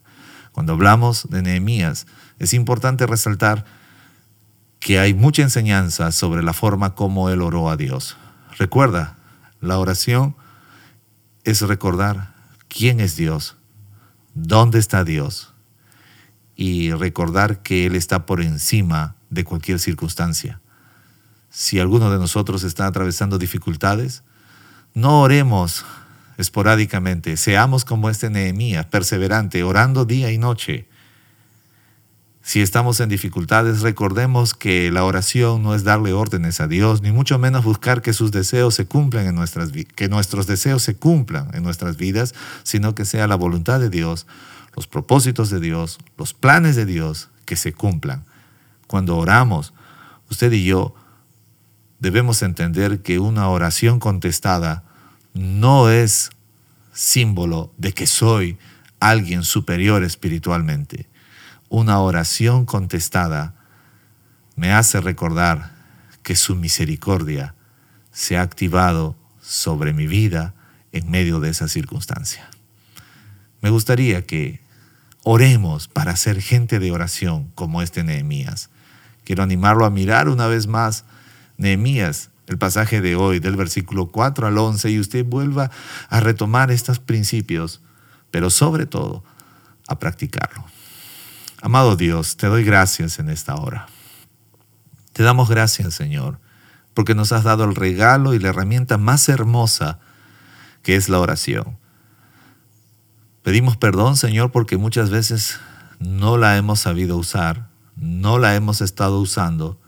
Cuando 0.52 0.72
hablamos 0.72 1.28
de 1.28 1.42
Nehemías, 1.42 2.06
es 2.38 2.54
importante 2.54 3.06
resaltar 3.06 3.66
que 4.80 4.98
hay 4.98 5.12
mucha 5.12 5.42
enseñanza 5.42 6.10
sobre 6.10 6.42
la 6.42 6.54
forma 6.54 6.94
como 6.94 7.28
él 7.28 7.42
oró 7.42 7.68
a 7.68 7.76
Dios. 7.76 8.16
Recuerda, 8.56 9.18
la 9.60 9.78
oración 9.78 10.36
es 11.44 11.60
recordar 11.60 12.32
quién 12.68 12.98
es 12.98 13.14
Dios, 13.14 13.58
dónde 14.32 14.78
está 14.78 15.04
Dios, 15.04 15.51
y 16.56 16.92
recordar 16.92 17.62
que 17.62 17.86
Él 17.86 17.96
está 17.96 18.26
por 18.26 18.40
encima 18.40 19.16
de 19.30 19.44
cualquier 19.44 19.78
circunstancia. 19.78 20.60
Si 21.50 21.78
alguno 21.78 22.10
de 22.10 22.18
nosotros 22.18 22.62
está 22.64 22.86
atravesando 22.86 23.38
dificultades, 23.38 24.22
no 24.94 25.22
oremos 25.22 25.84
esporádicamente, 26.38 27.36
seamos 27.36 27.84
como 27.84 28.10
este 28.10 28.30
Nehemías, 28.30 28.86
perseverante, 28.86 29.62
orando 29.62 30.04
día 30.04 30.32
y 30.32 30.38
noche. 30.38 30.88
Si 32.44 32.60
estamos 32.60 32.98
en 33.00 33.08
dificultades, 33.08 33.82
recordemos 33.82 34.54
que 34.54 34.90
la 34.90 35.04
oración 35.04 35.62
no 35.62 35.76
es 35.76 35.84
darle 35.84 36.12
órdenes 36.12 36.60
a 36.60 36.66
Dios, 36.66 37.00
ni 37.00 37.12
mucho 37.12 37.38
menos 37.38 37.64
buscar 37.64 38.02
que 38.02 38.12
sus 38.12 38.32
deseos 38.32 38.74
se 38.74 38.86
cumplan 38.86 39.26
en 39.26 39.36
nuestras 39.36 39.70
que 39.70 40.08
nuestros 40.08 40.48
deseos 40.48 40.82
se 40.82 40.96
cumplan 40.96 41.54
en 41.54 41.62
nuestras 41.62 41.96
vidas, 41.96 42.34
sino 42.64 42.96
que 42.96 43.04
sea 43.04 43.28
la 43.28 43.36
voluntad 43.36 43.78
de 43.78 43.90
Dios 43.90 44.26
los 44.74 44.86
propósitos 44.86 45.50
de 45.50 45.60
Dios, 45.60 45.98
los 46.16 46.34
planes 46.34 46.76
de 46.76 46.86
Dios 46.86 47.30
que 47.44 47.56
se 47.56 47.72
cumplan. 47.72 48.24
Cuando 48.86 49.16
oramos, 49.16 49.72
usted 50.30 50.52
y 50.52 50.64
yo 50.64 50.94
debemos 51.98 52.42
entender 52.42 53.02
que 53.02 53.18
una 53.18 53.48
oración 53.48 54.00
contestada 54.00 54.84
no 55.34 55.88
es 55.88 56.30
símbolo 56.92 57.72
de 57.78 57.92
que 57.92 58.06
soy 58.06 58.58
alguien 59.00 59.44
superior 59.44 60.04
espiritualmente. 60.04 61.08
Una 61.68 62.00
oración 62.00 62.66
contestada 62.66 63.54
me 64.56 64.72
hace 64.72 65.00
recordar 65.00 65.72
que 66.22 66.36
su 66.36 66.54
misericordia 66.54 67.54
se 68.12 68.36
ha 68.36 68.42
activado 68.42 69.16
sobre 69.40 69.92
mi 69.92 70.06
vida 70.06 70.54
en 70.92 71.10
medio 71.10 71.40
de 71.40 71.50
esa 71.50 71.68
circunstancia. 71.68 72.48
Me 73.60 73.70
gustaría 73.70 74.26
que 74.26 74.61
oremos 75.24 75.88
para 75.88 76.16
ser 76.16 76.40
gente 76.40 76.78
de 76.78 76.92
oración 76.92 77.50
como 77.54 77.82
este 77.82 78.04
Nehemías. 78.04 78.70
Quiero 79.24 79.42
animarlo 79.42 79.84
a 79.84 79.90
mirar 79.90 80.28
una 80.28 80.46
vez 80.46 80.66
más 80.66 81.04
Nehemías, 81.56 82.30
el 82.46 82.58
pasaje 82.58 83.00
de 83.00 83.14
hoy, 83.14 83.38
del 83.38 83.56
versículo 83.56 84.08
4 84.08 84.46
al 84.46 84.58
11, 84.58 84.90
y 84.90 84.98
usted 84.98 85.24
vuelva 85.24 85.70
a 86.08 86.20
retomar 86.20 86.70
estos 86.70 86.98
principios, 86.98 87.80
pero 88.30 88.50
sobre 88.50 88.86
todo 88.86 89.22
a 89.88 89.98
practicarlo. 89.98 90.64
Amado 91.60 91.94
Dios, 91.94 92.36
te 92.36 92.48
doy 92.48 92.64
gracias 92.64 93.20
en 93.20 93.28
esta 93.30 93.54
hora. 93.54 93.86
Te 95.12 95.22
damos 95.22 95.48
gracias, 95.48 95.94
Señor, 95.94 96.40
porque 96.94 97.14
nos 97.14 97.32
has 97.32 97.44
dado 97.44 97.64
el 97.64 97.76
regalo 97.76 98.34
y 98.34 98.38
la 98.38 98.48
herramienta 98.48 98.98
más 98.98 99.28
hermosa 99.28 100.00
que 100.82 100.96
es 100.96 101.08
la 101.08 101.20
oración. 101.20 101.78
Pedimos 103.42 103.76
perdón, 103.76 104.16
Señor, 104.16 104.52
porque 104.52 104.76
muchas 104.76 105.10
veces 105.10 105.58
no 105.98 106.36
la 106.36 106.56
hemos 106.56 106.80
sabido 106.80 107.16
usar, 107.16 107.68
no 107.96 108.38
la 108.38 108.54
hemos 108.54 108.80
estado 108.80 109.18
usando. 109.20 109.78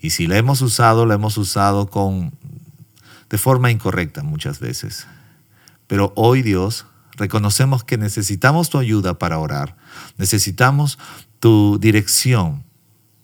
Y 0.00 0.10
si 0.10 0.26
la 0.26 0.36
hemos 0.36 0.60
usado, 0.62 1.06
la 1.06 1.14
hemos 1.14 1.38
usado 1.38 1.88
con 1.88 2.32
de 3.30 3.38
forma 3.38 3.70
incorrecta 3.70 4.22
muchas 4.22 4.60
veces. 4.60 5.06
Pero 5.86 6.12
hoy, 6.16 6.42
Dios, 6.42 6.86
reconocemos 7.16 7.82
que 7.82 7.96
necesitamos 7.96 8.68
tu 8.68 8.78
ayuda 8.78 9.18
para 9.18 9.38
orar. 9.38 9.76
Necesitamos 10.18 10.98
tu 11.40 11.78
dirección 11.80 12.64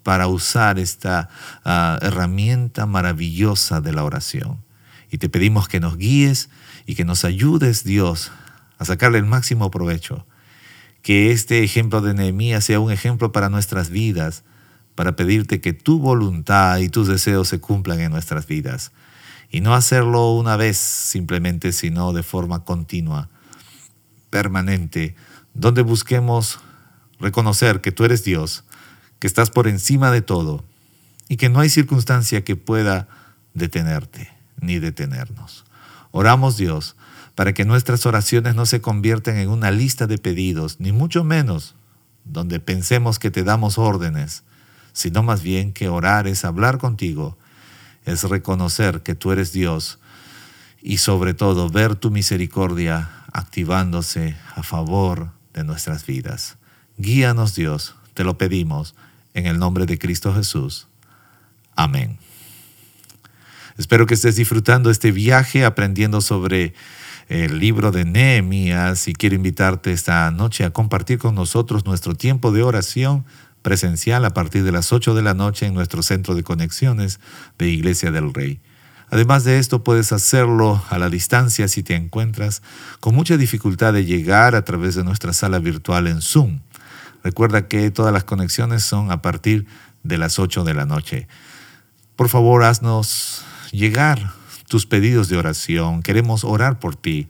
para 0.03 0.29
usar 0.29 0.79
esta 0.79 1.29
ah, 1.65 1.99
herramienta 2.01 2.87
maravillosa 2.87 3.83
de 3.83 3.93
la 3.93 4.05
oración. 4.05 4.65
Y 5.11 5.19
te 5.19 5.29
pedimos 5.29 5.69
que 5.69 5.81
nos 5.81 5.99
guíes 5.99 6.49
y 6.87 6.95
que 6.95 7.05
nos 7.05 7.25
ayudes, 7.25 7.85
Dios, 7.85 8.31
a 8.79 8.85
sacarle 8.85 9.19
el 9.19 9.25
máximo 9.25 9.71
provecho. 9.71 10.27
Que 11.03 11.31
este 11.33 11.63
ejemplo 11.63 12.01
de 12.01 12.15
Nehemías 12.15 12.65
sea 12.65 12.81
un 12.81 12.91
ejemplo 12.91 13.33
para 13.33 13.49
nuestras 13.49 13.91
vidas, 13.91 14.45
para 14.95 15.17
pedirte 15.17 15.61
que 15.61 15.73
tu 15.73 15.99
voluntad 16.01 16.79
y 16.79 16.89
tus 16.89 17.07
deseos 17.07 17.49
se 17.49 17.61
cumplan 17.61 18.01
en 18.01 18.11
nuestras 18.11 18.47
vidas. 18.47 18.93
Y 19.51 19.61
no 19.61 19.75
hacerlo 19.75 20.33
una 20.33 20.57
vez 20.57 20.77
simplemente, 20.77 21.73
sino 21.73 22.13
de 22.13 22.23
forma 22.23 22.65
continua, 22.65 23.29
permanente, 24.31 25.15
donde 25.55 25.83
busquemos 25.83 26.61
reconocer 27.21 27.81
que 27.81 27.93
tú 27.93 28.05
eres 28.05 28.25
Dios, 28.25 28.65
que 29.19 29.27
estás 29.27 29.51
por 29.51 29.67
encima 29.67 30.11
de 30.11 30.23
todo 30.23 30.65
y 31.29 31.37
que 31.37 31.49
no 31.49 31.61
hay 31.61 31.69
circunstancia 31.69 32.45
que 32.45 32.57
pueda 32.57 33.09
detenerte 33.55 34.31
ni 34.61 34.79
detenernos. 34.79 35.65
Oramos 36.11 36.57
Dios 36.57 36.97
para 37.39 37.53
que 37.53 37.65
nuestras 37.65 38.05
oraciones 38.05 38.57
no 38.57 38.67
se 38.67 38.81
conviertan 38.81 39.37
en 39.37 39.49
una 39.49 39.71
lista 39.71 40.09
de 40.09 40.19
pedidos, 40.19 40.81
ni 40.81 40.91
mucho 40.91 41.23
menos 41.23 41.77
donde 42.25 42.59
pensemos 42.59 43.21
que 43.21 43.31
te 43.31 43.45
damos 43.45 43.79
órdenes, 43.79 44.43
sino 44.93 45.23
más 45.23 45.41
bien 45.45 45.73
que 45.73 45.89
orar 45.89 46.27
es 46.27 46.45
hablar 46.45 46.79
contigo, 46.79 47.39
es 48.05 48.25
reconocer 48.25 49.05
que 49.05 49.15
tú 49.15 49.31
eres 49.31 49.53
Dios 49.53 50.01
y 50.83 50.99
sobre 50.99 51.33
todo 51.33 51.69
ver 51.69 51.95
tu 51.95 52.11
misericordia 52.11 53.09
activándose 53.33 54.37
a 54.57 54.65
favor 54.65 55.31
de 55.55 55.63
nuestras 55.63 56.05
vidas. 56.07 56.57
Guíanos 56.97 57.55
Dios, 57.55 57.95
te 58.15 58.25
lo 58.25 58.37
pedimos, 58.37 58.97
en 59.35 59.47
el 59.47 59.61
nombre 59.61 59.87
de 59.87 59.97
Cristo 59.97 60.35
Jesús. 60.35 60.89
Amén. 61.77 62.19
Espero 63.77 64.07
que 64.07 64.15
estés 64.15 64.35
disfrutando 64.35 64.91
este 64.91 65.13
viaje 65.13 65.65
aprendiendo 65.65 66.21
sobre 66.21 66.75
el 67.29 67.59
libro 67.59 67.91
de 67.91 68.05
Nehemías 68.07 69.07
y 69.07 69.13
quiero 69.13 69.35
invitarte 69.35 69.93
esta 69.93 70.31
noche 70.31 70.65
a 70.65 70.71
compartir 70.71 71.19
con 71.19 71.35
nosotros 71.35 71.85
nuestro 71.85 72.15
tiempo 72.15 72.53
de 72.53 72.63
oración 72.63 73.27
presencial 73.61 74.25
a 74.25 74.33
partir 74.33 74.65
de 74.65 74.73
las 74.73 74.93
8 74.93 75.15
de 75.15 75.23
la 75.23 75.35
noche 75.35 75.67
en 75.67 75.75
nuestro 75.75 76.03
centro 76.03 76.35
de 76.35 76.43
conexiones 76.43 77.21
de 77.59 77.69
Iglesia 77.69 78.11
del 78.11 78.33
Rey. 78.33 78.61
Además 79.11 79.45
de 79.45 79.59
esto, 79.59 79.85
puedes 79.85 80.13
hacerlo 80.13 80.83
a 80.89 80.99
la 80.99 81.11
distancia 81.11 81.69
si 81.69 81.83
te 81.83 81.95
encuentras 81.95 82.63
con 83.01 83.15
mucha 83.15 83.37
dificultad 83.37 83.93
de 83.93 84.05
llegar 84.05 84.55
a 84.55 84.65
través 84.65 84.95
de 84.95 85.05
nuestra 85.05 85.33
sala 85.33 85.59
virtual 85.59 86.07
en 86.07 86.23
Zoom. 86.23 86.61
Recuerda 87.23 87.69
que 87.69 87.91
todas 87.91 88.13
las 88.13 88.25
conexiones 88.25 88.85
son 88.85 89.11
a 89.11 89.21
partir 89.21 89.67
de 90.03 90.17
las 90.17 90.39
8 90.39 90.65
de 90.65 90.75
la 90.75 90.87
noche. 90.87 91.29
Por 92.17 92.29
favor, 92.29 92.65
haznos 92.65 93.45
llegar 93.71 94.38
tus 94.69 94.87
pedidos 94.87 95.29
de 95.29 95.37
oración. 95.37 96.03
Queremos 96.03 96.45
orar 96.45 96.79
por 96.79 96.95
ti. 96.95 97.29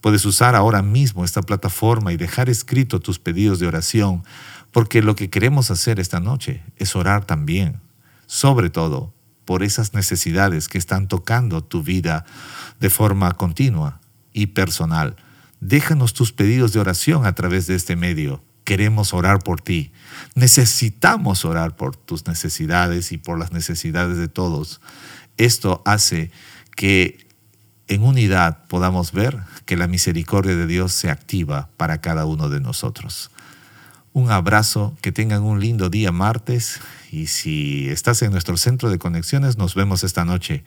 Puedes 0.00 0.24
usar 0.26 0.54
ahora 0.54 0.82
mismo 0.82 1.24
esta 1.24 1.42
plataforma 1.42 2.12
y 2.12 2.16
dejar 2.16 2.50
escrito 2.50 3.00
tus 3.00 3.18
pedidos 3.18 3.58
de 3.58 3.66
oración, 3.66 4.22
porque 4.70 5.02
lo 5.02 5.16
que 5.16 5.30
queremos 5.30 5.70
hacer 5.70 5.98
esta 5.98 6.20
noche 6.20 6.62
es 6.76 6.94
orar 6.94 7.24
también, 7.24 7.80
sobre 8.26 8.68
todo 8.68 9.14
por 9.44 9.62
esas 9.62 9.94
necesidades 9.94 10.68
que 10.68 10.78
están 10.78 11.08
tocando 11.08 11.64
tu 11.64 11.82
vida 11.82 12.24
de 12.80 12.90
forma 12.90 13.32
continua 13.32 14.00
y 14.32 14.48
personal. 14.48 15.16
Déjanos 15.60 16.12
tus 16.12 16.32
pedidos 16.32 16.72
de 16.72 16.80
oración 16.80 17.24
a 17.24 17.34
través 17.34 17.66
de 17.66 17.74
este 17.74 17.96
medio. 17.96 18.42
Queremos 18.64 19.14
orar 19.14 19.40
por 19.40 19.60
ti. 19.60 19.92
Necesitamos 20.34 21.44
orar 21.44 21.76
por 21.76 21.96
tus 21.96 22.26
necesidades 22.26 23.12
y 23.12 23.18
por 23.18 23.38
las 23.38 23.52
necesidades 23.52 24.18
de 24.18 24.28
todos. 24.28 24.80
Esto 25.36 25.82
hace 25.84 26.30
que 26.76 27.26
en 27.88 28.02
unidad 28.02 28.66
podamos 28.68 29.12
ver 29.12 29.38
que 29.66 29.76
la 29.76 29.86
misericordia 29.86 30.56
de 30.56 30.66
Dios 30.66 30.92
se 30.92 31.10
activa 31.10 31.68
para 31.76 32.00
cada 32.00 32.24
uno 32.24 32.48
de 32.48 32.60
nosotros. 32.60 33.30
Un 34.12 34.30
abrazo, 34.30 34.96
que 35.02 35.12
tengan 35.12 35.42
un 35.42 35.60
lindo 35.60 35.90
día 35.90 36.12
martes 36.12 36.80
y 37.10 37.26
si 37.26 37.88
estás 37.88 38.22
en 38.22 38.30
nuestro 38.30 38.56
centro 38.56 38.88
de 38.90 38.98
conexiones 38.98 39.58
nos 39.58 39.74
vemos 39.74 40.04
esta 40.04 40.24
noche 40.24 40.64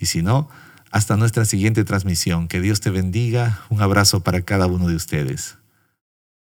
y 0.00 0.06
si 0.06 0.22
no, 0.22 0.48
Hasta 0.92 1.16
nuestra 1.16 1.44
siguiente 1.44 1.84
transmisión. 1.84 2.48
Que 2.48 2.60
Dios 2.60 2.80
te 2.80 2.90
bendiga. 2.90 3.60
Un 3.68 3.80
abrazo 3.80 4.24
para 4.24 4.42
cada 4.42 4.66
uno 4.66 4.88
de 4.88 4.96
ustedes. 4.96 5.59